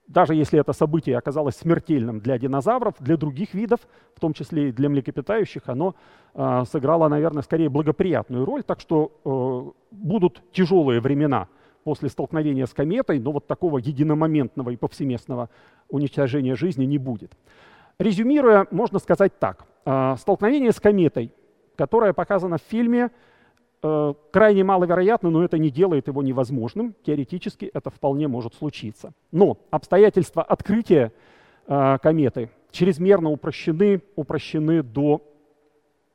[0.08, 3.80] даже если это событие оказалось смертельным для динозавров, для других видов,
[4.14, 5.94] в том числе и для млекопитающих, оно
[6.34, 8.62] э, сыграло, наверное, скорее благоприятную роль.
[8.62, 11.48] Так что э, будут тяжелые времена
[11.84, 15.50] после столкновения с кометой, но вот такого единомоментного и повсеместного
[15.90, 17.36] уничтожения жизни не будет.
[17.98, 19.66] Резюмируя, можно сказать так.
[19.84, 21.32] Э, столкновение с кометой,
[21.76, 23.10] которое показано в фильме,
[23.80, 26.94] крайне маловероятно, но это не делает его невозможным.
[27.04, 29.12] Теоретически это вполне может случиться.
[29.30, 31.12] Но обстоятельства открытия
[31.66, 35.22] э, кометы чрезмерно упрощены, упрощены до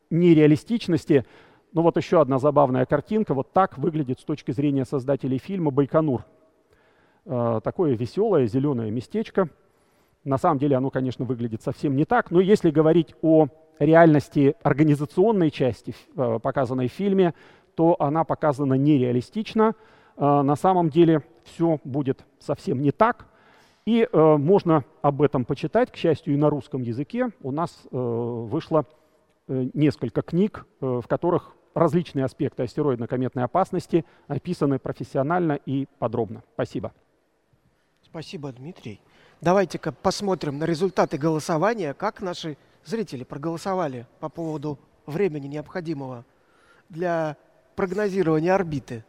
[0.10, 1.26] нереалистичности.
[1.72, 3.34] Ну вот еще одна забавная картинка.
[3.34, 6.26] Вот так выглядит с точки зрения создателей фильма Байконур.
[7.26, 9.50] Э, такое веселое зеленое местечко.
[10.24, 12.32] На самом деле оно, конечно, выглядит совсем не так.
[12.32, 13.48] Но если говорить о
[13.80, 17.34] реальности организационной части, э, показанной в фильме,
[17.76, 19.76] то она показана нереалистично.
[20.16, 23.28] Э, на самом деле все будет совсем не так.
[23.86, 27.30] И э, можно об этом почитать, к счастью, и на русском языке.
[27.42, 28.86] У нас вышло
[29.48, 36.44] несколько книг, в которых различные аспекты астероидно-кометной опасности описаны профессионально и подробно.
[36.54, 36.94] Спасибо.
[38.04, 39.02] Спасибо, Дмитрий.
[39.42, 46.26] Давайте-ка посмотрим на результаты голосования, как наши зрители проголосовали по поводу времени необходимого
[46.90, 47.38] для
[47.76, 49.04] прогнозирования орбиты.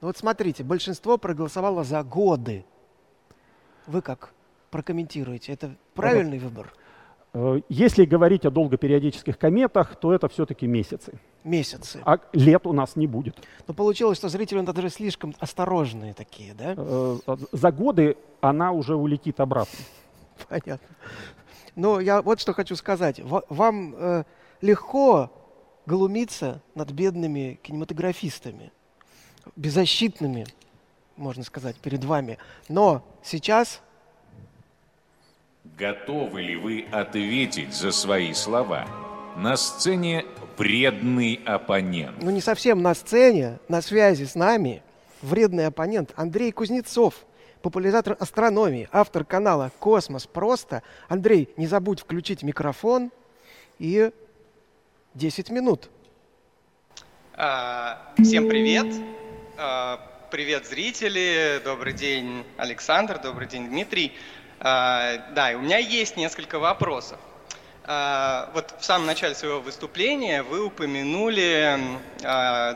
[0.00, 2.64] Ну вот смотрите, большинство проголосовало за годы.
[3.86, 4.32] Вы как
[4.70, 5.52] прокомментируете?
[5.52, 6.72] Это правильный выбор?
[7.32, 11.12] Э, если говорить о долгопериодических кометах, то это все-таки месяцы.
[11.44, 12.00] Месяцы.
[12.04, 13.36] А лет у нас не будет.
[13.66, 16.74] Но получилось, что зрители даже слишком осторожные такие, да?
[16.76, 17.18] Э,
[17.52, 19.78] за годы она уже улетит обратно.
[20.48, 20.78] Понятно.
[21.76, 23.20] Но я вот что хочу сказать.
[23.20, 24.24] Вам э,
[24.60, 25.30] легко
[25.86, 28.72] глумиться над бедными кинематографистами,
[29.56, 30.46] беззащитными,
[31.16, 32.38] можно сказать, перед вами.
[32.68, 33.80] Но сейчас...
[35.76, 38.86] Готовы ли вы ответить за свои слова?
[39.36, 42.22] На сцене вредный оппонент.
[42.22, 44.82] Ну не совсем на сцене, на связи с нами
[45.22, 47.14] вредный оппонент Андрей Кузнецов–
[47.62, 50.82] популяризатор астрономии, автор канала «Космос просто».
[51.08, 53.10] Андрей, не забудь включить микрофон
[53.78, 54.10] и
[55.14, 55.90] 10 минут.
[57.34, 58.86] А, всем привет.
[59.56, 61.60] А, привет, зрители.
[61.64, 63.20] Добрый день, Александр.
[63.20, 64.12] Добрый день, Дмитрий.
[64.58, 67.18] А, да, у меня есть несколько вопросов.
[67.86, 71.80] Вот в самом начале своего выступления вы упомянули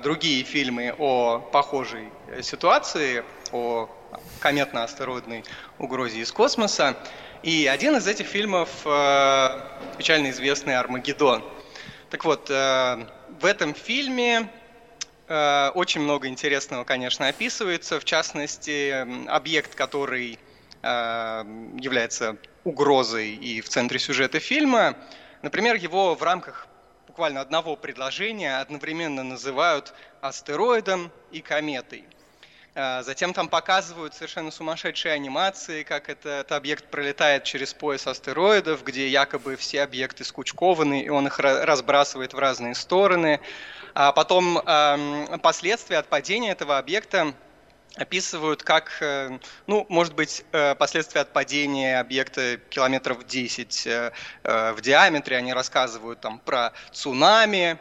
[0.03, 2.09] другие фильмы о похожей
[2.43, 3.89] ситуации, о
[4.41, 5.45] кометно-астероидной
[5.79, 6.97] угрозе из космоса.
[7.43, 9.61] И один из этих фильмов э,
[9.99, 11.45] печально известный «Армагеддон».
[12.11, 13.07] Так вот, э,
[13.41, 14.49] в этом фильме
[15.29, 18.01] э, очень много интересного, конечно, описывается.
[18.01, 20.39] В частности, объект, который
[20.83, 20.89] э,
[21.81, 24.97] является угрозой и в центре сюжета фильма,
[25.43, 26.67] например, его в рамках
[27.07, 32.05] буквально одного предложения одновременно называют астероидом и кометой.
[32.77, 39.09] А, затем там показывают совершенно сумасшедшие анимации, как этот объект пролетает через пояс астероидов, где
[39.09, 43.41] якобы все объекты скучкованы, и он их разбрасывает в разные стороны.
[43.95, 44.61] А потом
[45.41, 47.33] последствия от падения этого объекта
[47.97, 54.11] описывают как, э, ну, может быть, э, последствия от падения объекта километров 10 э,
[54.43, 55.37] в диаметре.
[55.37, 57.79] Они рассказывают там про цунами,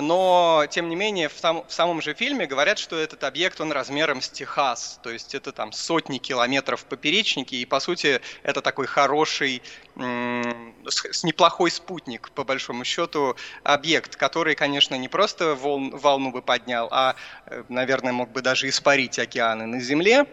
[0.00, 3.72] но, тем не менее, в, сам, в самом же фильме говорят, что этот объект, он
[3.72, 8.86] размером с Техас, то есть это там сотни километров поперечники, и, по сути, это такой
[8.86, 9.62] хороший,
[9.96, 16.88] с, неплохой спутник, по большому счету, объект, который, конечно, не просто волн, волну бы поднял,
[16.90, 17.14] а,
[17.46, 20.26] э, наверное, мог бы даже испарить океаны на Земле,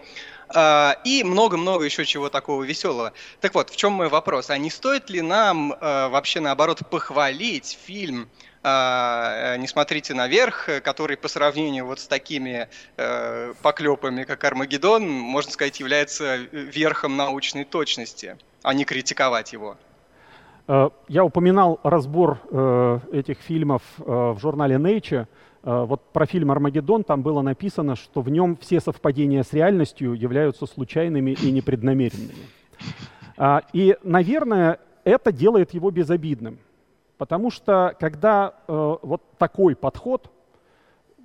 [0.48, 3.14] а, и много-много еще чего такого веселого.
[3.42, 4.50] Так вот, в чем мой вопрос?
[4.50, 11.18] А не стоит ли нам э, вообще, наоборот, похвалить фильм а, не смотрите наверх, который
[11.18, 18.38] по сравнению вот с такими э, поклепами, как Армагеддон, можно сказать, является верхом научной точности,
[18.64, 19.78] а не критиковать его.
[20.68, 22.40] Э, я упоминал разбор
[23.12, 25.28] этих фильмов в журнале Nature.
[25.62, 30.68] Вот про фильм «Армагеддон» там было написано, что в нем все совпадения с реальностью являются
[30.68, 32.46] случайными и непреднамеренными.
[33.38, 36.60] А, и, наверное, это делает его безобидным.
[37.18, 40.30] Потому что когда э, вот такой подход,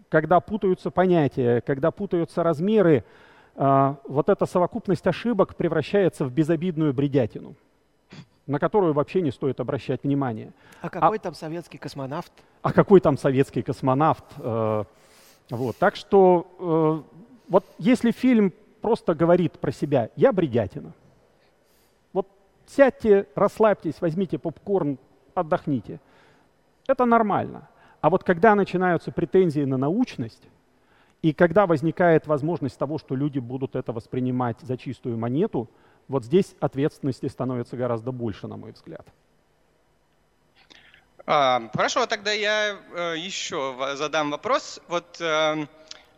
[0.09, 3.05] когда путаются понятия, когда путаются размеры,
[3.57, 7.57] э, вот эта совокупность ошибок превращается в безобидную бредятину,
[8.47, 10.53] на которую вообще не стоит обращать внимание.
[10.81, 12.33] А какой а, там советский космонавт?
[12.63, 14.25] А какой там советский космонавт?
[14.39, 14.85] Э,
[15.51, 15.77] вот.
[15.79, 20.93] Так что э, вот если фильм просто говорит про себя, я бредятина.
[22.13, 22.29] Вот
[22.67, 24.99] сядьте, расслабьтесь, возьмите попкорн,
[25.41, 26.01] отдохните.
[26.87, 27.69] Это нормально.
[28.01, 30.49] А вот когда начинаются претензии на научность,
[31.23, 35.69] и когда возникает возможность того, что люди будут это воспринимать за чистую монету,
[36.09, 39.07] вот здесь ответственности становится гораздо больше, на мой взгляд.
[41.27, 44.81] А, хорошо, тогда я э, еще задам вопрос.
[44.89, 45.67] Вот э,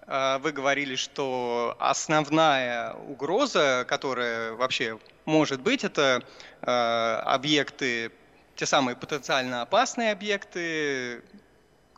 [0.07, 6.21] э, вы говорили, что основная угроза, которая вообще может быть, это
[6.63, 8.11] объекты
[8.57, 11.23] те самые потенциально опасные объекты,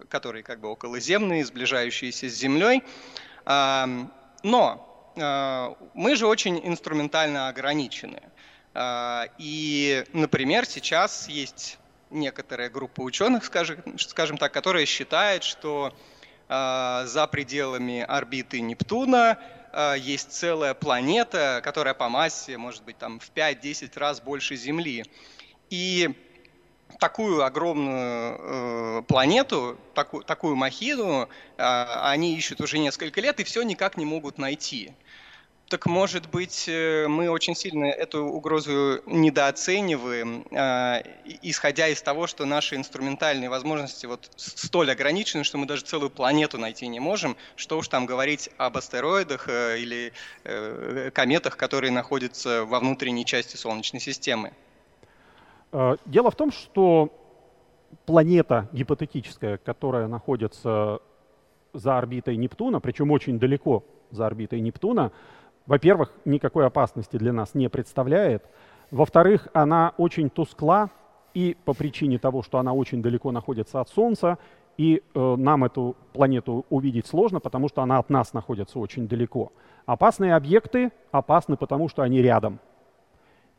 [0.09, 2.83] которые как бы околоземные, сближающиеся с Землей.
[3.47, 8.23] Но а, мы же очень инструментально ограничены.
[8.75, 11.79] А, и, например, сейчас есть
[12.11, 15.95] некоторая группа ученых, скажем, скажем так, которая считает, что
[16.49, 19.39] а, за пределами орбиты Нептуна
[19.99, 25.05] есть целая планета, которая по массе может быть там в 5-10 раз больше Земли.
[25.69, 26.15] И
[26.99, 33.63] такую огромную э, планету, такую, такую махину, э, они ищут уже несколько лет и все
[33.63, 34.93] никак не могут найти.
[35.69, 41.03] Так может быть, э, мы очень сильно эту угрозу недооцениваем, э,
[41.43, 46.59] исходя из того, что наши инструментальные возможности вот столь ограничены, что мы даже целую планету
[46.59, 47.37] найти не можем.
[47.57, 50.13] Что уж там говорить об астероидах э, или
[50.45, 54.53] э, кометах, которые находятся во внутренней части Солнечной системы.
[55.75, 57.11] Э, дело в том, что
[58.07, 61.01] планета гипотетическая, которая находится
[61.73, 65.11] за орбитой Нептуна, причем очень далеко за орбитой Нептуна,
[65.67, 68.45] во-первых, никакой опасности для нас не представляет.
[68.93, 70.91] Во-вторых, она очень тускла,
[71.33, 74.39] и по причине того, что она очень далеко находится от Солнца,
[74.77, 79.51] и э, нам эту планету увидеть сложно, потому что она от нас находится очень далеко.
[79.87, 82.61] Опасные объекты опасны, потому что они рядом.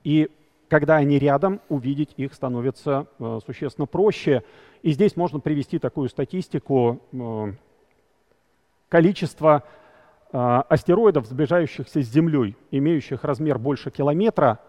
[0.05, 0.29] И
[0.67, 4.43] когда они рядом, увидеть их становится э, существенно проще.
[4.81, 7.01] И здесь можно привести такую статистику.
[7.11, 7.53] Э,
[8.89, 9.63] количество
[10.31, 14.59] э, астероидов, сближающихся с Землей, имеющих размер больше километра,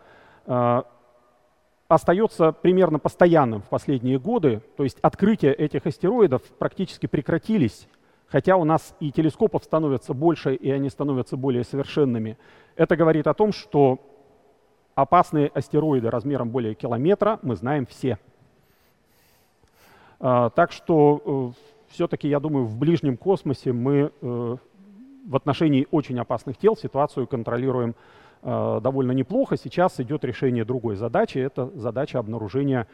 [1.88, 4.62] остается примерно постоянным в последние годы.
[4.76, 7.88] То есть открытия этих астероидов практически прекратились,
[8.28, 12.38] хотя у нас и телескопов становится больше, и они становятся более совершенными.
[12.76, 13.98] Это говорит о том, что
[14.96, 18.18] Опасные астероиды размером более километра мы знаем все.
[20.18, 24.56] А, так что э, все-таки, я думаю, в ближнем космосе мы э,
[25.26, 27.94] в отношении очень опасных тел ситуацию контролируем
[28.42, 29.58] э, довольно неплохо.
[29.58, 31.36] Сейчас идет решение другой задачи.
[31.36, 32.88] Это задача обнаружения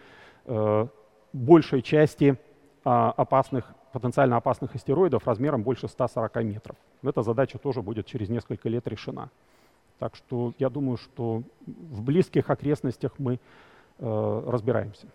[1.33, 2.37] большей части
[2.85, 6.77] а, опасных, потенциально опасных астероидов размером больше 140 метров.
[7.05, 9.31] Эта задача тоже будет через несколько лет решена.
[10.03, 13.39] Так что я думаю, что в близких окрестностях мы
[14.01, 15.07] э, разбираемся.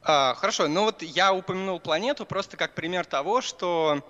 [0.00, 4.06] А, хорошо, ну вот я упомянул планету просто как пример того, что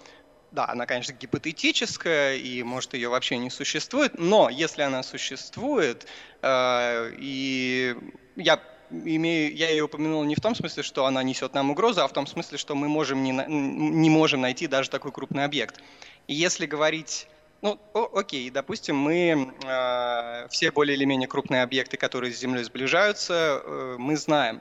[0.51, 6.07] да, она, конечно, гипотетическая, и, может, ее вообще не существует, но если она существует,
[6.43, 7.97] э, и
[8.37, 8.61] я
[8.91, 12.12] имею, я ее упомянул не в том смысле, что она несет нам угрозу, а в
[12.12, 15.80] том смысле, что мы можем не, не можем найти даже такой крупный объект.
[16.26, 17.28] И если говорить
[17.62, 22.64] ну, о, окей, допустим, мы э, все более или менее крупные объекты, которые с Землей
[22.64, 24.60] сближаются, э, мы знаем.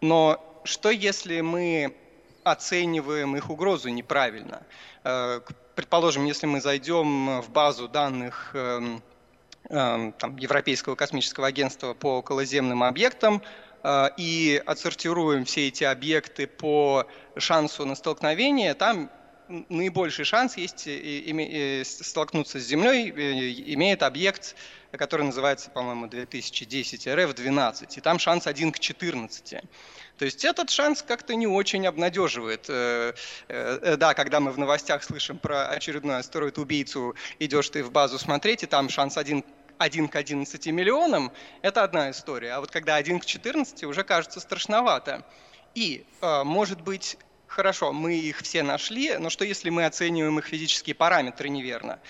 [0.00, 1.92] Но что если мы
[2.44, 4.62] оцениваем их угрозу неправильно?
[5.02, 5.40] Э,
[5.74, 9.02] предположим, если мы зайдем в базу данных эм,
[9.68, 13.42] эм, там, Европейского космического агентства по околоземным объектам
[13.82, 17.06] э, и отсортируем все эти объекты по
[17.36, 19.10] шансу на столкновение, там
[19.68, 20.88] наибольший шанс есть
[22.02, 23.10] столкнуться с Землей,
[23.74, 24.54] имеет объект,
[24.92, 29.56] который называется, по-моему, 2010 RF-12, и там шанс 1 к 14.
[30.20, 32.66] То есть этот шанс как-то не очень обнадеживает.
[32.68, 33.14] Э,
[33.48, 38.62] э, да, когда мы в новостях слышим про очередной астероид-убийцу, идешь ты в базу смотреть,
[38.62, 39.42] и там шанс 1
[39.78, 41.32] 1 к 11 миллионам,
[41.62, 42.52] это одна история.
[42.52, 45.24] А вот когда 1 к 14, уже кажется страшновато.
[45.74, 47.16] И, э, может быть,
[47.50, 52.00] хорошо, мы их все нашли, но что если мы оцениваем их физические параметры неверно?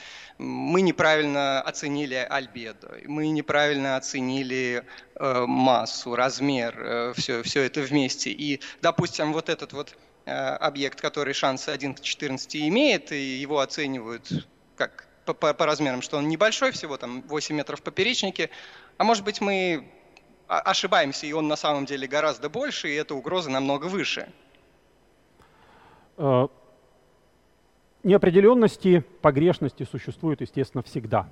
[0.41, 4.85] мы неправильно оценили альбедо, мы неправильно оценили
[5.15, 8.31] э, массу, размер, э, все, все это вместе.
[8.31, 13.61] И, допустим, вот этот вот э, объект, который шансы 1 к 14 имеет, и его
[13.61, 18.49] оценивают как по, по, по размерам, что он небольшой, всего там 8 метров поперечнике,
[18.97, 19.87] а может быть мы
[20.49, 24.33] ошибаемся, и он на самом деле гораздо больше, и эта угроза намного выше.
[26.21, 26.49] Э,
[28.03, 31.29] Неопределенности, погрешности существуют, естественно, всегда.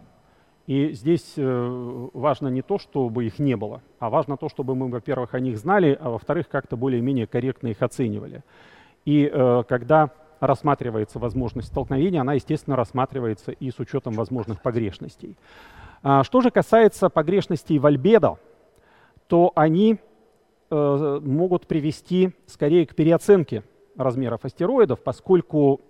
[0.67, 4.89] И здесь э, важно не то, чтобы их не было, а важно то, чтобы мы,
[4.89, 8.45] во-первых, о них знали, а во-вторых, как-то более-менее корректно их оценивали.
[9.07, 10.11] И э, когда
[10.41, 15.37] рассматривается возможность столкновения, она, естественно, рассматривается и с учетом возможных погрешностей.
[16.03, 18.39] А что же касается погрешностей в альбедо,
[19.27, 19.99] то они
[20.71, 23.65] могут привести скорее к переоценке
[23.99, 25.81] размеров астероидов, поскольку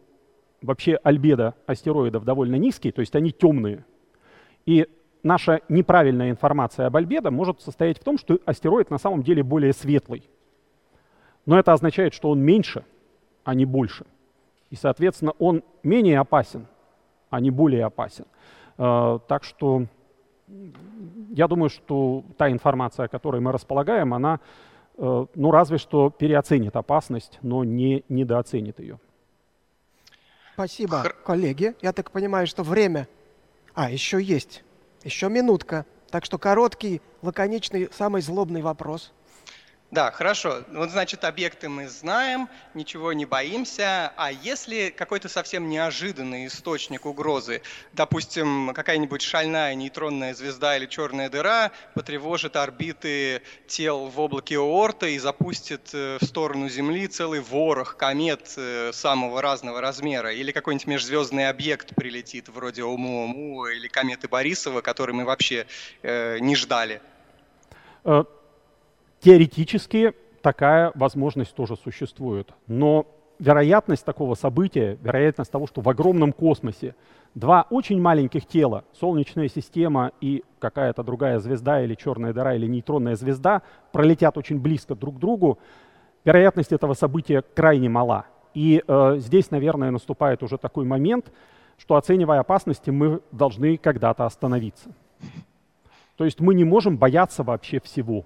[0.63, 3.85] вообще альбедо астероидов довольно низкий, то есть они темные.
[4.67, 4.89] И
[5.23, 9.73] наша неправильная информация об альбедо может состоять в том, что астероид на самом деле более
[9.73, 10.29] светлый.
[11.47, 12.85] Но это означает, что он меньше,
[13.45, 14.05] а не больше.
[14.71, 16.67] И, соответственно, он менее опасен,
[17.31, 18.27] а не более опасен.
[18.77, 19.85] Э, так что
[21.31, 24.41] я думаю, что та информация, которой мы располагаем, она,
[24.99, 28.99] ну, разве что переоценит опасность, но не недооценит ее.
[30.55, 31.17] Спасибо, Хр...
[31.25, 31.75] коллеги.
[31.81, 33.07] Я так понимаю, что время...
[33.75, 34.65] А, еще есть.
[35.05, 35.87] Еще минутка.
[36.11, 39.13] Так что короткий, лаконичный, самый злобный вопрос.
[39.91, 40.65] Да, хорошо.
[40.71, 44.13] Вот, значит, объекты мы знаем, ничего не боимся.
[44.19, 47.63] А если какой-то совсем неожиданный источник угрозы,
[47.95, 55.19] допустим, какая-нибудь шальная нейтронная звезда или черная дыра потревожит орбиты тел в облаке Оорта и
[55.19, 61.49] запустит э, в сторону Земли целый ворох комет э, самого разного размера, или какой-нибудь межзвездный
[61.49, 65.67] объект прилетит, вроде Оumuamua или кометы Борисова, который мы вообще
[66.03, 67.01] э, не ждали.
[69.21, 72.53] Теоретически такая возможность тоже существует.
[72.67, 73.07] Но
[73.39, 76.95] вероятность такого события, вероятность того, что в огромном космосе
[77.35, 83.17] два очень маленьких тела, Солнечная система и какая-то другая звезда или черная дыра или нейтронная
[83.17, 83.63] звезда,
[83.93, 85.59] пролетят очень близко друг к другу,
[86.25, 88.27] вероятность этого события крайне мала.
[88.55, 91.33] И э, здесь, наверное, наступает уже такой момент,
[91.77, 94.91] что оценивая опасности, мы должны когда-то остановиться.
[96.17, 98.25] То есть мы не можем бояться вообще всего.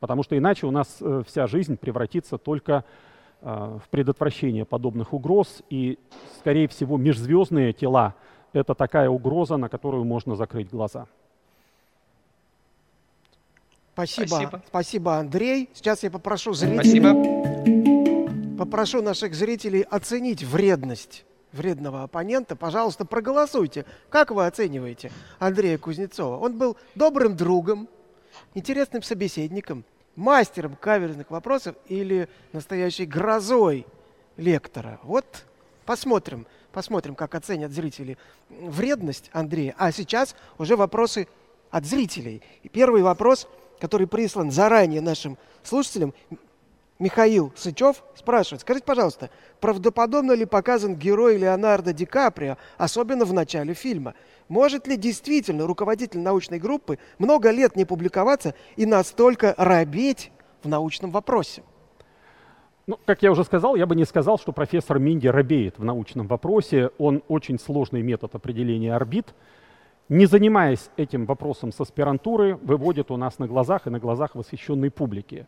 [0.00, 2.84] Потому что иначе у нас э, вся жизнь превратится только
[3.40, 5.62] э, в предотвращение подобных угроз.
[5.70, 5.98] И,
[6.38, 8.14] скорее всего, межзвездные тела—
[8.52, 11.06] это такая угроза, на которую можно закрыть глаза.
[13.94, 14.26] Спасибо.
[14.26, 15.68] Спасибо, Спасибо Андрей.
[15.74, 17.00] Сейчас я попрошу зрителей...
[17.00, 18.56] Спасибо.
[18.56, 22.54] Попрошу наших зрителей оценить вредность вредного оппонента.
[22.56, 23.84] Пожалуйста, проголосуйте.
[24.10, 26.38] Как вы оцениваете Андрея Кузнецова?
[26.38, 27.88] Он был добрым другом,
[28.54, 29.84] интересным собеседником,
[30.16, 33.86] мастером каверзных вопросов или настоящей грозой
[34.36, 34.98] лектора.
[35.02, 35.44] Вот
[35.84, 38.18] посмотрим, посмотрим, как оценят зрители
[38.48, 39.74] вредность Андрея.
[39.78, 41.28] А сейчас уже вопросы
[41.70, 42.42] от зрителей.
[42.62, 46.14] И первый вопрос, который прислан заранее нашим слушателям,
[46.98, 49.30] Михаил Сычев спрашивает, скажите, пожалуйста,
[49.60, 54.14] правдоподобно ли показан герой Леонардо Ди Каприо, особенно в начале фильма?
[54.48, 60.32] Может ли действительно руководитель научной группы много лет не публиковаться и настолько робеть
[60.64, 61.62] в научном вопросе?
[62.88, 66.26] Ну, как я уже сказал, я бы не сказал, что профессор Минди робеет в научном
[66.26, 66.90] вопросе.
[66.98, 69.34] Он очень сложный метод определения орбит.
[70.08, 74.90] Не занимаясь этим вопросом с аспирантуры, выводит у нас на глазах и на глазах восхищенной
[74.90, 75.46] публики.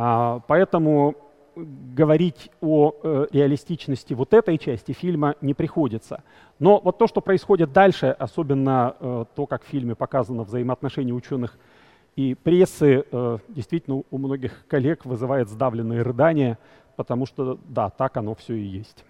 [0.00, 1.16] А, поэтому
[1.56, 6.22] говорить о э, реалистичности вот этой части фильма не приходится.
[6.60, 11.58] Но вот то, что происходит дальше, особенно э, то, как в фильме показано взаимоотношения ученых
[12.14, 16.58] и прессы, э, действительно у многих коллег вызывает сдавленные рыдания,
[16.94, 19.04] потому что, да, так оно все и есть.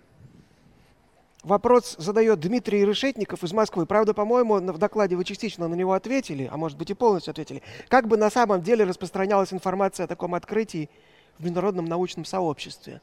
[1.49, 3.87] Вопрос задает Дмитрий Решетников из Москвы.
[3.87, 7.63] Правда, по-моему, в докладе вы частично на него ответили, а может быть и полностью ответили.
[7.89, 10.91] Как бы на самом деле распространялась информация о таком открытии
[11.39, 13.01] в международном научном сообществе?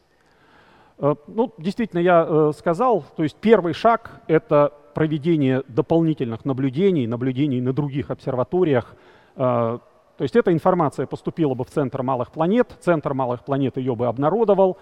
[0.99, 7.61] Э, ну, действительно, я э, сказал, то есть первый шаг— это проведение дополнительных наблюдений, наблюдений
[7.61, 8.95] на других обсерваториях.
[9.37, 9.79] Э,
[10.17, 14.05] то есть эта информация поступила бы в Центр малых планет, Центр малых планет ее бы
[14.05, 14.77] обнародовал,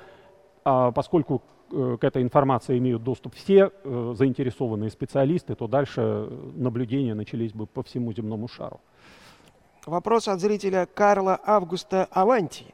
[0.65, 1.41] а поскольку
[1.73, 7.81] к этой информации имеют доступ все э, заинтересованные специалисты, то дальше наблюдения начались бы по
[7.83, 8.79] всему земному шару.
[9.85, 12.65] Вопрос от зрителя Карла Августа Аванти.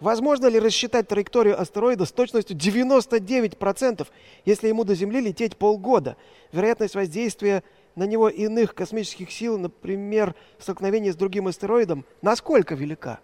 [0.00, 4.06] Возможно ли рассчитать траекторию астероида с точностью 99%,
[4.44, 6.16] если ему до Земли лететь полгода?
[6.52, 7.64] Вероятность воздействия
[7.96, 13.20] на него иных космических сил, например, столкновение с другим астероидом, насколько велика?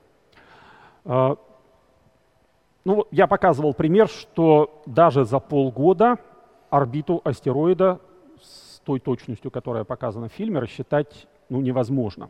[2.85, 6.18] Ну, я показывал пример, что даже за полгода
[6.68, 8.01] орбиту астероида
[8.43, 12.28] с той точностью, которая показана в фильме, рассчитать ну, невозможно.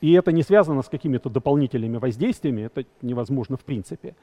[0.00, 4.14] И это не связано с какими-то дополнительными воздействиями, это невозможно в принципе.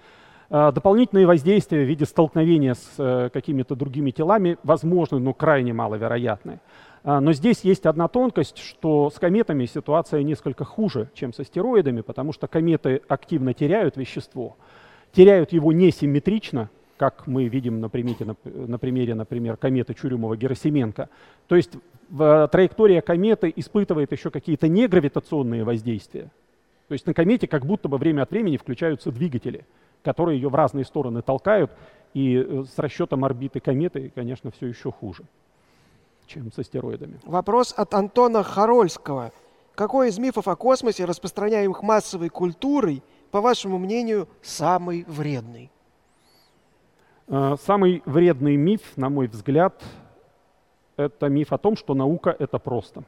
[0.50, 6.60] А, дополнительные воздействия в виде столкновения с э, какими-то другими телами возможны, но крайне маловероятны.
[7.04, 12.02] А, но здесь есть одна тонкость, что с кометами ситуация несколько хуже, чем с астероидами,
[12.02, 14.56] потому что кометы активно теряют вещество,
[15.16, 21.08] теряют его несимметрично, как мы видим на примере, на, на примере, например, кометы Чурюмова-Герасименко.
[21.48, 21.72] То есть
[22.10, 26.32] в, траектория кометы испытывает еще какие-то негравитационные воздействия.
[26.88, 29.66] То есть на комете как будто бы время от времени включаются двигатели,
[30.04, 31.72] которые ее в разные стороны толкают,
[32.14, 35.24] и э, с расчетом орбиты кометы, конечно, все еще хуже,
[36.28, 37.20] чем с астероидами.
[37.26, 39.32] Вопрос от Антона Харольского.
[39.74, 43.02] Какой из мифов о космосе, распространяемых массовой культурой,
[43.32, 45.72] по вашему мнению, самый вредный?
[47.28, 49.84] Э, самый вредный миф, на мой взгляд,
[50.98, 53.04] это миф о том, что наука— это просто.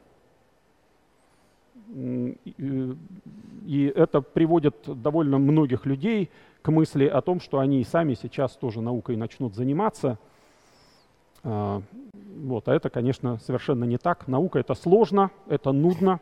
[1.93, 6.29] И это приводит довольно многих людей
[6.61, 10.19] к мысли о том, что они сами сейчас тоже наукой начнут заниматься.
[11.43, 11.81] Э,
[12.37, 14.27] вот, а это, конечно, совершенно не так.
[14.27, 16.19] Наука— это сложно, это нудно,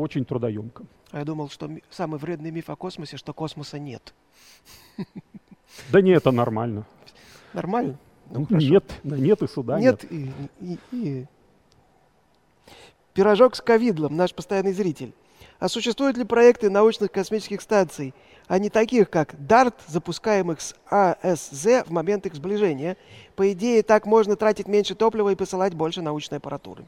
[0.00, 0.84] очень трудоемко.
[1.10, 4.14] А я думал, что самый вредный миф о космосе, что космоса нет.
[5.90, 6.84] Да не, это нормально.
[7.52, 7.98] Нормально?
[8.30, 10.02] Ну, нет, нет и суда нет.
[10.10, 11.26] Нет и, и, и...
[13.12, 15.12] Пирожок с ковидлом, наш постоянный зритель.
[15.58, 18.14] А существуют ли проекты научных космических станций,
[18.46, 22.96] а не таких, как DART, запускаемых с АСЗ в момент их сближения?
[23.36, 26.84] По идее, так можно тратить меньше топлива и посылать больше научной аппаратуры.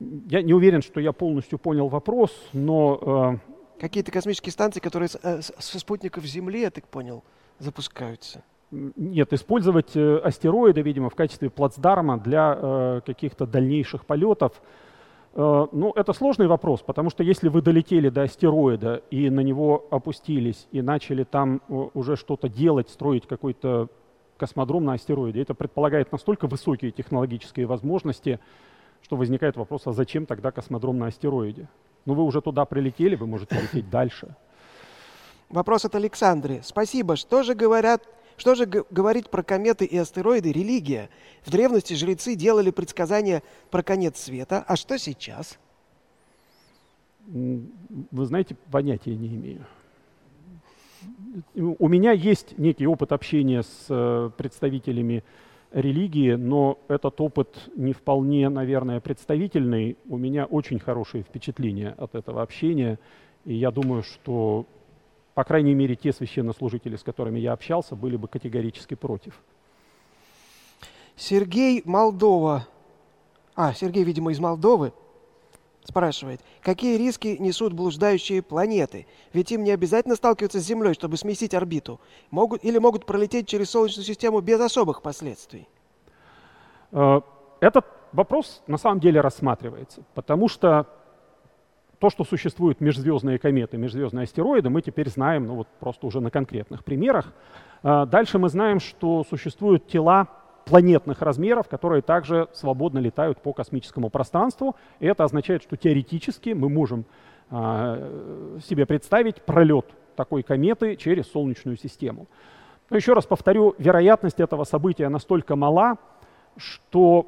[0.00, 3.40] Я не уверен, что я полностью понял вопрос, но...
[3.42, 3.80] Э...
[3.80, 7.22] Какие-то космические станции, которые э, со спутников Земли, я так понял,
[7.58, 8.42] запускаются.
[8.70, 14.60] Нет, использовать э, астероиды, видимо, в качестве плацдарма для э, каких-то дальнейших полетов.
[15.34, 19.86] Э, ну, это сложный вопрос, потому что если вы долетели до астероида и на него
[19.90, 23.88] опустились и начали там э, уже что-то делать, строить какой-то
[24.36, 28.40] космодром на астероиде, это предполагает настолько высокие технологические возможности,
[29.02, 31.68] что возникает вопрос, а зачем тогда космодром на астероиде?
[32.04, 34.34] Ну, вы уже туда прилетели, вы можете лететь дальше.
[35.48, 36.60] Вопрос от Александры.
[36.64, 37.16] Спасибо.
[37.16, 38.02] Что же говорят
[38.36, 41.08] что же говорить про кометы и астероиды религия?
[41.42, 45.58] В древности жрецы делали предсказания про конец света, а что сейчас?
[47.26, 49.66] Вы знаете, понятия не имею.
[51.54, 55.24] У меня есть некий опыт общения с э, представителями
[55.72, 59.96] религии, но этот опыт не вполне, наверное, представительный.
[60.08, 62.98] У меня очень хорошие впечатления от этого общения,
[63.44, 64.66] и я думаю, что,
[65.34, 69.40] по крайней мере, те священнослужители, с которыми я общался, были бы категорически против.
[71.16, 72.66] Сергей Молдова.
[73.54, 74.92] А, Сергей, видимо, из Молдовы.
[75.86, 79.06] Спрашивает, какие риски несут блуждающие планеты?
[79.32, 82.00] Ведь им не обязательно сталкиваться с Землей, чтобы сместить орбиту.
[82.30, 85.68] Могут, или могут пролететь через Солнечную систему без особых последствий?
[86.92, 87.20] Э,
[87.60, 90.86] этот вопрос на самом деле рассматривается, потому что
[91.98, 96.30] то, что существуют межзвездные кометы, межзвездные астероиды, мы теперь знаем ну, вот просто уже на
[96.30, 97.32] конкретных примерах.
[97.82, 100.28] Э, дальше мы знаем, что существуют тела
[100.66, 104.74] планетных размеров, которые также свободно летают по космическому пространству.
[104.98, 107.04] И это означает, что теоретически мы можем
[107.50, 109.86] э, себе представить пролет
[110.16, 112.26] такой кометы через Солнечную систему.
[112.90, 115.98] Но еще раз повторю, вероятность этого события настолько мала,
[116.56, 117.26] что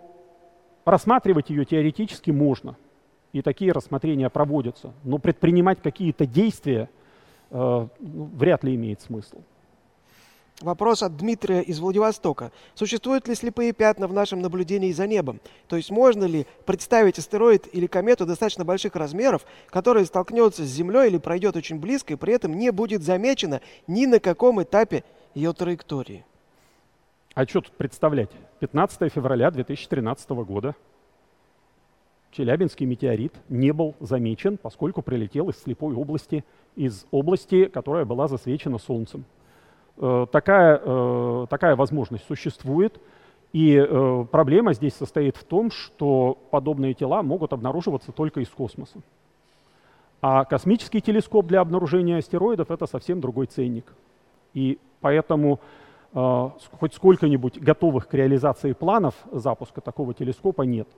[0.84, 2.76] рассматривать ее теоретически можно.
[3.32, 4.92] И такие рассмотрения проводятся.
[5.04, 6.90] Но предпринимать какие-то действия
[7.50, 9.42] э, ну, вряд ли имеет смысл.
[10.60, 12.50] Вопрос от Дмитрия из Владивостока.
[12.74, 15.40] Существуют ли слепые пятна в нашем наблюдении за небом?
[15.68, 21.10] То есть можно ли представить астероид или комету достаточно больших размеров, которая столкнется с Землей
[21.10, 25.52] или пройдет очень близко и при этом не будет замечена ни на каком этапе ее
[25.52, 26.24] траектории?
[27.34, 28.30] А что тут представлять?
[28.58, 30.74] 15 февраля 2013 года
[32.32, 36.44] Челябинский метеорит не был замечен, поскольку прилетел из слепой области,
[36.74, 39.24] из области, которая была засвечена Солнцем.
[40.00, 43.00] Э, такая, э, такая возможность существует.
[43.52, 49.00] И э, проблема здесь состоит в том, что подобные тела могут обнаруживаться только из космоса.
[50.20, 53.92] А космический телескоп для обнаружения астероидов— это совсем другой ценник.
[54.54, 55.60] И поэтому
[56.12, 60.88] хоть сколько-нибудь готовых к реализации планов запуска такого телескопа нет.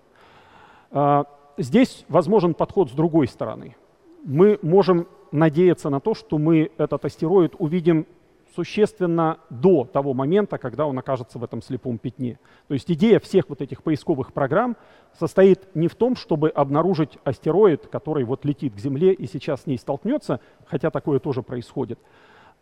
[1.58, 3.76] Здесь возможен подход с другой стороны.
[4.22, 8.06] Мы можем надеяться на то, что мы этот астероид увидим
[8.54, 12.38] существенно до того момента, когда он окажется в этом слепом пятне.
[12.68, 14.76] То есть идея всех вот этих поисковых программ
[15.18, 19.66] состоит не в том, чтобы обнаружить астероид, который вот летит к Земле и сейчас с
[19.66, 21.98] ней столкнется, хотя такое тоже происходит,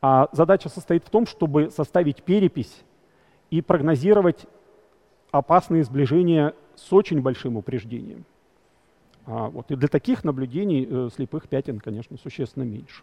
[0.01, 2.85] а задача состоит в том, чтобы составить перепись
[3.51, 4.47] и прогнозировать
[5.31, 8.25] опасные сближения с очень большим упреждением.
[9.27, 9.71] А, вот.
[9.71, 13.03] И для таких наблюдений э, слепых пятен, конечно, существенно меньше.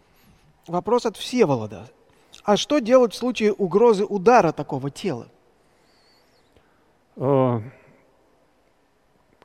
[0.68, 1.88] Вопрос от Всеволода.
[2.44, 5.28] А что делать в случае угрозы удара такого тела?
[7.16, 7.62] Э,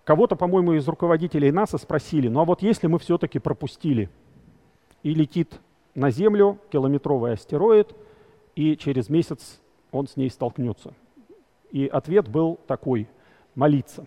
[0.05, 4.11] кого-то, по-моему, из руководителей НАСА спросили, ну а вот если мы все-таки пропустили,
[5.03, 5.61] и летит
[5.95, 7.95] на Землю километровый астероид,
[8.55, 9.61] и через месяц
[9.93, 10.93] он с ней столкнется.
[11.71, 13.09] И ответ был такой–
[13.55, 14.07] молиться.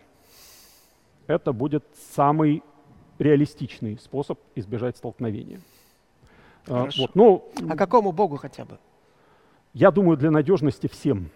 [1.28, 2.64] Это будет самый
[3.20, 5.62] реалистичный способ избежать столкновения.
[6.68, 8.78] А, вот, ну, а какому богу хотя бы?
[9.74, 11.30] Я думаю, для надежности всем.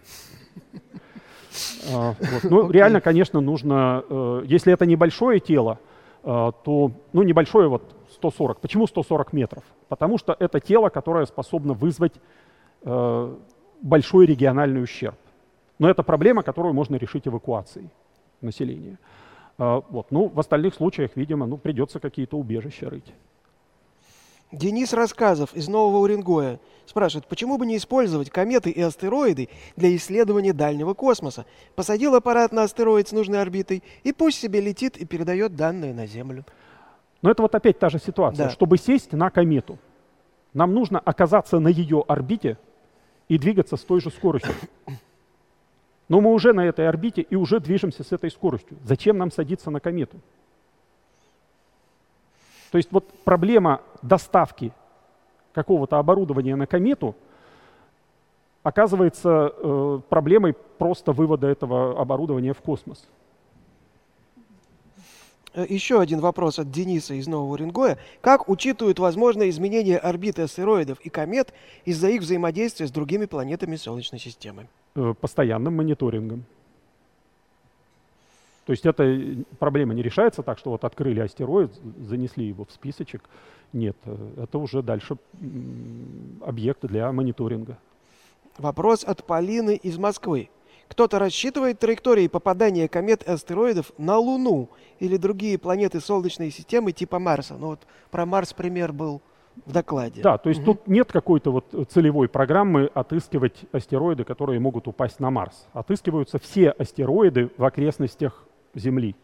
[1.92, 2.44] А, вот.
[2.44, 5.78] Ну, реально, конечно, нужно, э, если это небольшое тело,
[6.22, 8.60] э, то, ну, небольшое вот 140.
[8.60, 9.64] Почему 140 метров?
[9.88, 12.14] Потому что это тело, которое способно вызвать
[12.82, 13.36] э,
[13.80, 15.16] большой региональный ущерб.
[15.78, 17.90] Но это проблема, которую можно решить эвакуацией
[18.40, 18.98] населения.
[19.58, 20.10] А, вот.
[20.10, 23.12] Ну, в остальных случаях, видимо, ну, придется какие-то убежища рыть.
[24.50, 30.54] Денис Рассказов из Нового Уренгоя спрашивает, почему бы не использовать кометы и астероиды для исследования
[30.54, 31.44] дальнего космоса?
[31.74, 36.06] Посадил аппарат на астероид с нужной орбитой, и пусть себе летит и передает данные на
[36.06, 36.44] Землю.
[37.20, 38.46] Но это вот опять та же ситуация.
[38.46, 38.50] Да.
[38.50, 39.78] Чтобы сесть на комету,
[40.54, 42.56] нам нужно оказаться на ее орбите
[43.28, 44.54] и двигаться с той же скоростью.
[46.08, 48.78] Но мы уже на этой орбите и уже движемся с этой скоростью.
[48.82, 50.18] Зачем нам садиться на комету?
[52.70, 54.72] То есть вот проблема доставки
[55.52, 57.14] какого-то оборудования на комету
[58.62, 63.08] оказывается э, проблемой просто вывода этого оборудования в космос.
[65.54, 67.98] Э, еще один вопрос от Дениса из Нового Уренгоя.
[68.20, 71.54] Как учитывают возможные изменения орбиты астероидов и комет
[71.84, 74.68] из-за их взаимодействия с другими планетами Солнечной системы?
[74.94, 76.44] Э, постоянным мониторингом.
[78.68, 83.22] То есть эта проблема не решается так, что вот открыли астероид, занесли его в списочек.
[83.72, 85.16] Нет, э, это уже дальше
[86.42, 87.78] объект для мониторинга.
[88.58, 90.50] Вопрос от Полины из Москвы.
[90.86, 97.18] Кто-то рассчитывает траектории попадания комет и астероидов на Луну или другие планеты Солнечной системы типа
[97.18, 97.56] Марса?
[97.58, 99.22] Ну вот про Марс пример был
[99.64, 100.20] в докладе.
[100.20, 100.74] Да, то есть угу.
[100.74, 105.66] тут нет какой-то вот целевой программы отыскивать астероиды, которые могут упасть на Марс.
[105.72, 108.44] Отыскиваются все астероиды в окрестностях
[108.78, 109.14] Земли.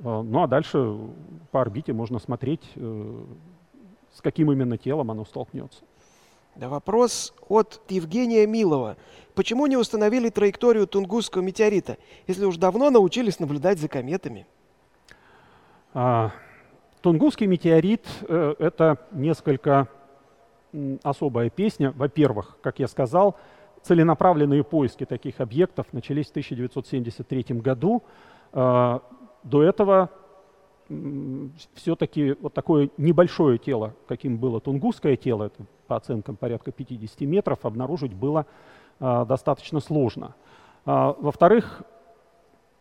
[0.00, 0.98] Э, ну а дальше
[1.50, 3.24] по орбите можно смотреть, э,
[4.12, 5.82] с каким именно телом оно столкнется.
[6.56, 8.96] Да, вопрос от Евгения Милова.
[9.34, 11.98] Почему не установили траекторию Тунгусского метеорита,
[12.28, 14.46] если уж давно научились наблюдать за кометами?
[15.92, 16.30] А,
[17.00, 19.88] Тунгусский метеорит э,— это несколько
[21.02, 21.92] особая песня.
[21.96, 23.36] Во-первых, как я сказал,
[23.82, 28.02] целенаправленные поиски таких объектов начались в 1973 году.
[28.54, 29.00] Э,
[29.42, 30.10] до этого
[31.74, 37.64] все-таки вот такое небольшое тело, каким было тунгусское тело, это по оценкам порядка 50 метров,
[37.64, 38.46] обнаружить было
[39.00, 40.34] э, достаточно сложно.
[40.86, 41.82] Э, во-вторых,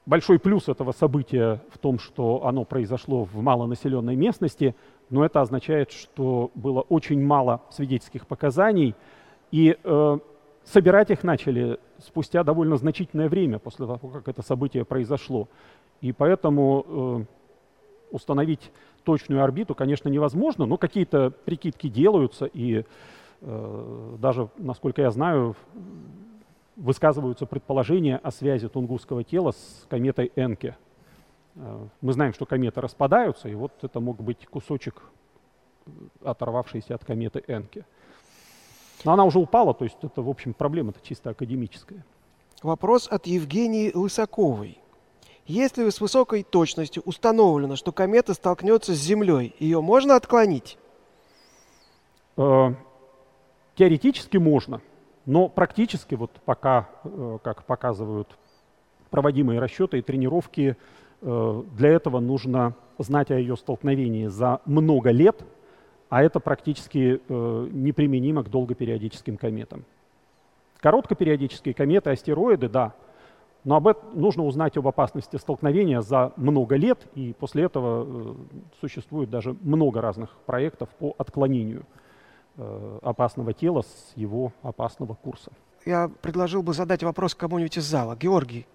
[0.06, 4.76] большой плюс этого события в том, что оно произошло в малонаселенной местности,
[5.10, 8.96] но это означает, что было очень мало свидетельских показаний,
[9.52, 10.20] и э,
[10.66, 15.48] собирать их начали спустя довольно значительное время после того, как это событие произошло.
[16.02, 17.26] И поэтому э,
[18.12, 18.72] установить
[19.04, 22.86] точную орбиту, конечно, невозможно, но какие-то прикидки делаются, и
[23.42, 25.56] э, даже, насколько я знаю,
[26.76, 30.78] высказываются предположения о связи Тунгусского тела с кометой Энке.
[31.56, 35.02] Э, мы знаем, что кометы распадаются, и вот это мог быть кусочек,
[35.86, 35.90] э,
[36.24, 37.86] оторвавшийся от кометы Энке.
[39.04, 42.06] Но она уже упала, то есть это, в общем, проблема-то чисто академическая.
[42.62, 44.80] Вопрос от Евгении Лысаковой.
[45.46, 50.78] Если с высокой точностью установлено, что комета столкнется с Землей, ее можно отклонить?
[52.38, 52.74] Э,
[53.76, 54.82] теоретически можно,
[55.26, 58.38] но практически, вот пока, э, как показывают
[59.10, 60.78] проводимые расчеты и тренировки,
[61.22, 65.44] э, для этого нужно знать о ее столкновении за много лет,
[66.14, 69.84] а это практически неприменимо к долгопериодическим кометам.
[70.80, 72.94] Короткопериодические кометы, астероиды, да,
[73.64, 78.36] но об этом нужно узнать об опасности столкновения за много лет, и после этого э,
[78.80, 81.84] существует даже много разных проектов по отклонению
[82.58, 85.52] э, опасного тела с его опасного курса.
[85.84, 88.16] Я предложил бы задать вопрос кому-нибудь из зала.
[88.16, 88.68] Георгий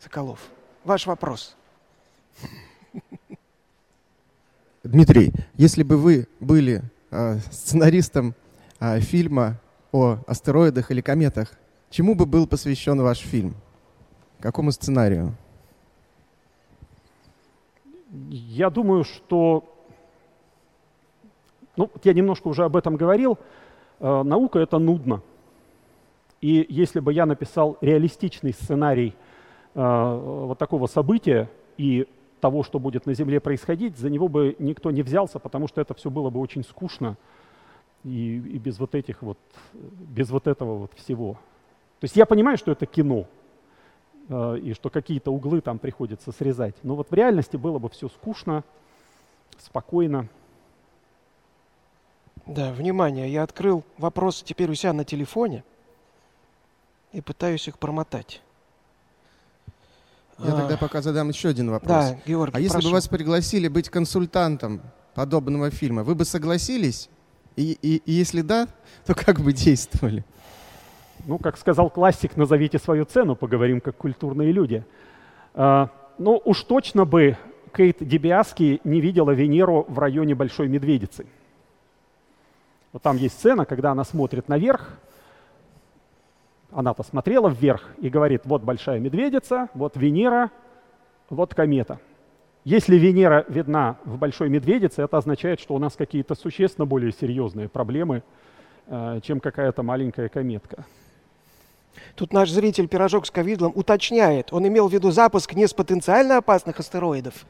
[0.00, 0.40] Соколов,
[0.82, 1.56] ваш вопрос.
[4.82, 8.34] Дмитрий, если бы вы были э, сценаристом
[8.80, 9.60] э, фильма
[9.92, 11.52] о астероидах или кометах,
[11.90, 13.56] чему бы был посвящен ваш фильм?
[14.40, 15.34] Какому сценарию?
[18.30, 19.64] Я думаю, что...
[21.76, 23.38] Ну, я немножко уже об этом говорил.
[23.98, 25.20] Э, наука— это нудно.
[26.40, 29.14] И если бы я написал реалистичный сценарий
[29.74, 32.08] э, вот такого события и
[32.40, 35.94] того, что будет на Земле происходить, за него бы никто не взялся, потому что это
[35.94, 37.16] все было бы очень скучно
[38.04, 39.38] и, и без вот этих вот,
[39.72, 41.34] без вот этого вот всего.
[42.00, 43.26] То есть я понимаю, что это кино,
[44.30, 46.76] Э, и что какие-то углы там приходится срезать.
[46.84, 48.62] Но вот в реальности было бы все скучно,
[49.58, 50.28] спокойно.
[52.46, 55.64] Да, внимание, я открыл вопросы теперь у себя на телефоне
[57.12, 58.40] и пытаюсь их промотать.
[60.44, 60.56] Я а...
[60.60, 62.10] тогда пока задам еще один вопрос.
[62.10, 62.88] Да, Георгий, А если прошу.
[62.88, 64.80] бы вас пригласили быть консультантом
[65.14, 67.08] подобного фильма, вы бы согласились?
[67.56, 68.68] И, и, и если да,
[69.04, 70.24] то как бы действовали?
[71.26, 74.84] Ну, как сказал классик, назовите свою цену, поговорим как культурные люди.
[75.54, 77.36] А, ну, уж точно бы
[77.76, 81.26] Кейт Дебиаски не видела Венеру в районе Большой Медведицы.
[82.92, 84.98] Вот там есть сцена, когда она смотрит наверх,
[86.72, 90.50] она посмотрела вверх и говорит, вот Большая Медведица, вот Венера,
[91.28, 91.98] вот комета.
[92.64, 97.68] Если Венера видна в Большой Медведице, это означает, что у нас какие-то существенно более серьезные
[97.68, 98.22] проблемы,
[98.86, 100.84] э, чем какая-то маленькая кометка.
[102.14, 106.36] Тут наш зритель «Пирожок с ковидлом» уточняет, он имел в виду запуск не с потенциально
[106.36, 107.46] опасных астероидов,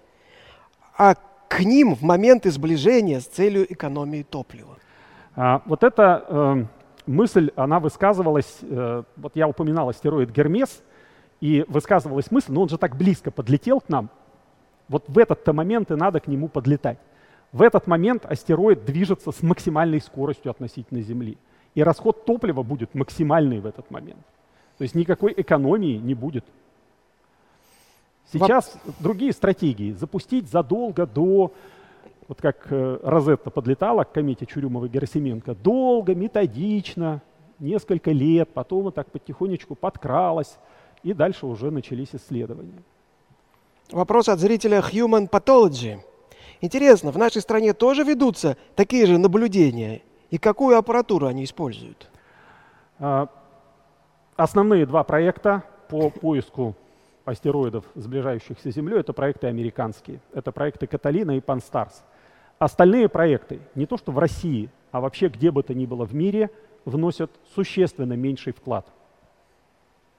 [0.96, 1.14] а
[1.48, 4.76] к ним в моменты сближения с целью экономии топлива.
[5.34, 6.64] А, вот эта э,
[7.10, 10.82] мысль, она высказывалась, э, вот я упоминал астероид Гермес,
[11.40, 14.10] и высказывалась мысль, ну он же так близко подлетел к нам,
[14.88, 16.98] вот в этот-то момент и надо к нему подлетать.
[17.52, 21.38] В этот момент астероид движется с максимальной скоростью относительно Земли.
[21.74, 24.24] И расход топлива будет максимальный в этот момент.
[24.78, 26.44] То есть никакой экономии не будет.
[28.32, 28.94] Сейчас Воп...
[29.00, 29.92] другие стратегии.
[29.92, 31.52] Запустить задолго до,
[32.30, 37.22] вот как э, Розетта подлетала к комете Чурюмова-Герасименко, долго, методично,
[37.58, 40.56] несколько лет, потом вот так потихонечку подкралась,
[41.02, 42.84] и дальше уже начались исследования.
[43.90, 45.98] Вопрос от зрителя Human Pathology.
[46.60, 50.02] Интересно, в нашей стране тоже ведутся такие же наблюдения?
[50.30, 52.08] И какую аппаратуру они используют?
[53.00, 53.26] А,
[54.36, 56.76] Основные два проекта по поиску
[57.24, 60.20] астероидов, сближающихся с Землей, это проекты американские.
[60.32, 62.04] Это проекты Каталина и Панстарс.
[62.60, 66.14] Остальные проекты, не то что в России, а вообще где бы то ни было в
[66.14, 66.50] мире,
[66.84, 68.86] вносят существенно меньший вклад.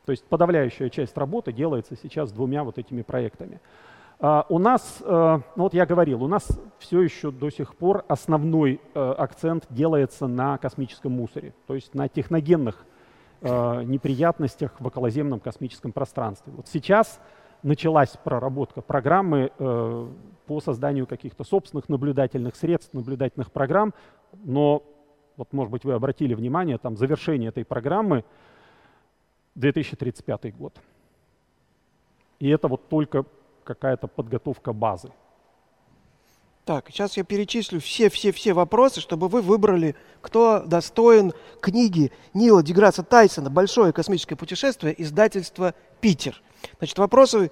[0.06, 3.62] То есть подавляющая часть работы делается сейчас двумя вот этими проектами.
[4.20, 6.48] А, у нас, э, ну вот я говорил, у нас
[6.80, 12.10] все еще до сих пор основной э, акцент делается на космическом мусоре, то есть на
[12.10, 12.88] техногенных
[13.42, 16.54] э, неприятностях в околоземном космическом пространстве.
[16.56, 17.20] Вот сейчас
[17.64, 19.51] началась проработка программы
[20.47, 23.93] по созданию каких-то собственных наблюдательных средств, наблюдательных программ,
[24.43, 24.84] но
[25.38, 28.24] вот, может быть, вы обратили внимание, там завершение этой программы
[29.55, 30.80] 2035 год.
[32.39, 33.26] И это вот только
[33.64, 35.12] какая-то подготовка базы.
[36.66, 43.49] Так, сейчас я перечислю все-все-все вопросы, чтобы вы выбрали, кто достоин книги Нила Деграсса Тайсона
[43.49, 46.41] «Большое космическое путешествие», издательство «Питер».
[46.78, 47.51] Значит, вопросы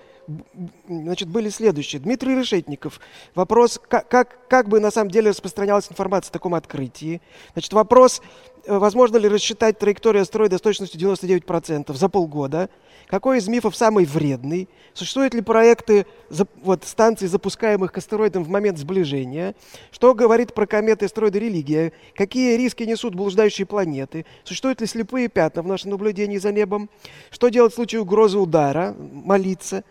[0.87, 2.01] значит, были следующие.
[2.01, 2.99] Дмитрий Решетников.
[3.35, 7.21] Вопрос, как, как, как бы на самом деле распространялась информация о таком открытии.
[7.53, 8.21] Значит, вопрос,
[8.65, 12.69] э, возможно ли рассчитать траекторию астероида с точностью 99% за полгода.
[13.09, 14.69] Какой из мифов самый вредный?
[14.93, 16.05] Существуют ли проекты
[16.61, 19.55] вот, станций, запускаемых к астероидам в момент сближения?
[19.91, 21.91] Что говорит про кометы астероиды религия?
[22.15, 24.27] Какие риски несут блуждающие планеты?
[24.43, 26.87] Существуют ли слепые пятна в нашем наблюдении за небом?
[27.31, 28.95] Что делать в случае угрозы удара?
[28.99, 29.83] Молиться?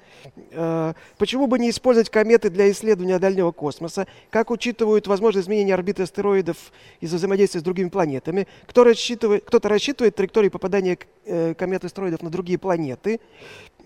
[0.52, 4.06] Э, почему бы не использовать кометы для исследования дальнего космоса?
[4.30, 6.56] Как учитывают возможные изменения орбиты астероидов
[7.00, 8.46] из-за взаимодействия с другими планетами?
[8.66, 12.68] Кто рассчитывает, кто-то рассчитывает траектории попадания э, комет астероидов на другие планеты?
[12.68, 13.20] планеты.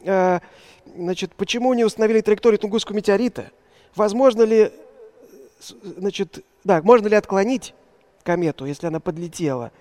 [0.05, 0.41] Э,
[0.97, 3.51] значит, почему не установили траекторию Тунгусского метеорита?
[3.95, 4.73] Возможно ли,
[5.85, 7.75] значит, да, можно ли отклонить
[8.23, 9.73] комету, если она подлетела?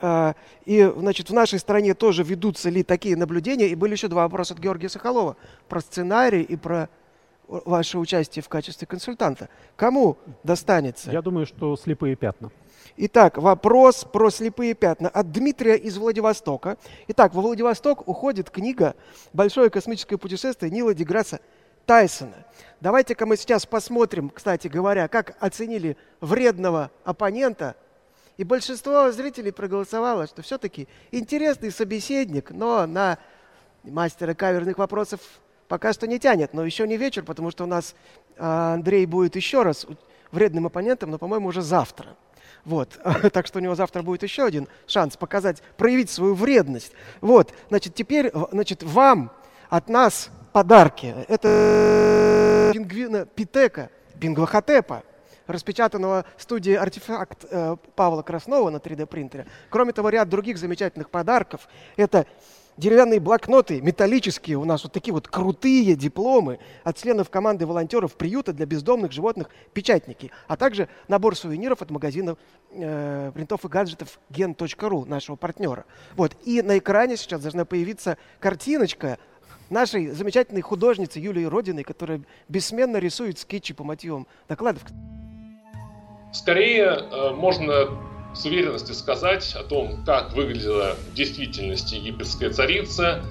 [0.00, 0.34] Э,
[0.64, 3.68] и, значит, в нашей стране тоже ведутся ли такие наблюдения?
[3.68, 5.36] И были еще два вопроса от Георгия Соколова
[5.68, 6.88] про сценарий и про
[7.48, 9.48] ваше участие в качестве консультанта.
[9.76, 11.10] Кому достанется?
[11.10, 12.50] Я думаю, что слепые пятна.
[12.96, 16.76] Итак, вопрос про слепые пятна от Дмитрия из Владивостока.
[17.08, 18.94] Итак, во Владивосток уходит книга
[19.32, 21.40] «Большое космическое путешествие» Нила Деграсса
[21.86, 22.46] Тайсона.
[22.80, 27.76] Давайте-ка мы сейчас посмотрим, кстати говоря, как оценили вредного оппонента.
[28.38, 33.18] И большинство зрителей проголосовало, что все-таки интересный собеседник, но на
[33.82, 35.20] мастера каверных вопросов
[35.66, 36.54] пока что не тянет.
[36.54, 37.96] Но еще не вечер, потому что у нас
[38.38, 39.86] а, Андрей будет еще раз
[40.30, 42.16] вредным оппонентом, но, по-моему, уже завтра.
[42.64, 43.00] Вот.
[43.32, 46.92] так что у него завтра будет еще один шанс показать, проявить свою вредность.
[47.20, 47.52] Вот.
[47.70, 49.32] Значит, теперь, значит, вам
[49.68, 51.12] от нас подарки.
[51.26, 55.02] Это пингвина Питека, Пингвахотепа,
[55.48, 59.46] распечатанного студией «Артефакт» э, Павла Краснова на 3D-принтере.
[59.70, 61.68] Кроме того, ряд других замечательных подарков.
[61.96, 62.26] Это
[62.78, 68.52] деревянные блокноты, металлические, у нас вот такие вот крутые дипломы от членов команды волонтеров приюта
[68.52, 72.36] для бездомных животных «Печатники», а также набор сувениров от магазина
[72.70, 75.84] э, принтов и гаджетов gen.ru, нашего партнера.
[76.14, 76.36] Вот.
[76.44, 79.18] И на экране сейчас должна появиться картиночка
[79.70, 84.82] нашей замечательной художницы Юлии Родиной, которая бессменно рисует скетчи по мотивам докладов.
[86.32, 87.88] Скорее, э, можно
[88.34, 93.24] с уверенностью сказать о том, как выглядела в действительности египетская царица,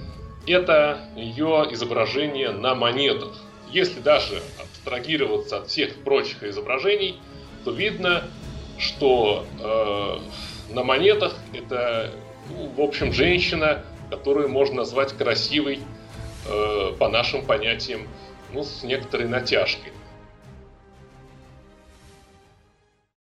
[0.46, 3.32] это ее изображение на монетах.
[3.70, 7.20] Если даже абстрагироваться от всех прочих изображений,
[7.64, 8.24] то видно,
[8.78, 12.12] что э, на монетах это,
[12.48, 15.80] ну, в общем, женщина, которую можно назвать красивой
[16.46, 18.08] э, по нашим понятиям,
[18.52, 19.92] ну, с некоторой натяжкой.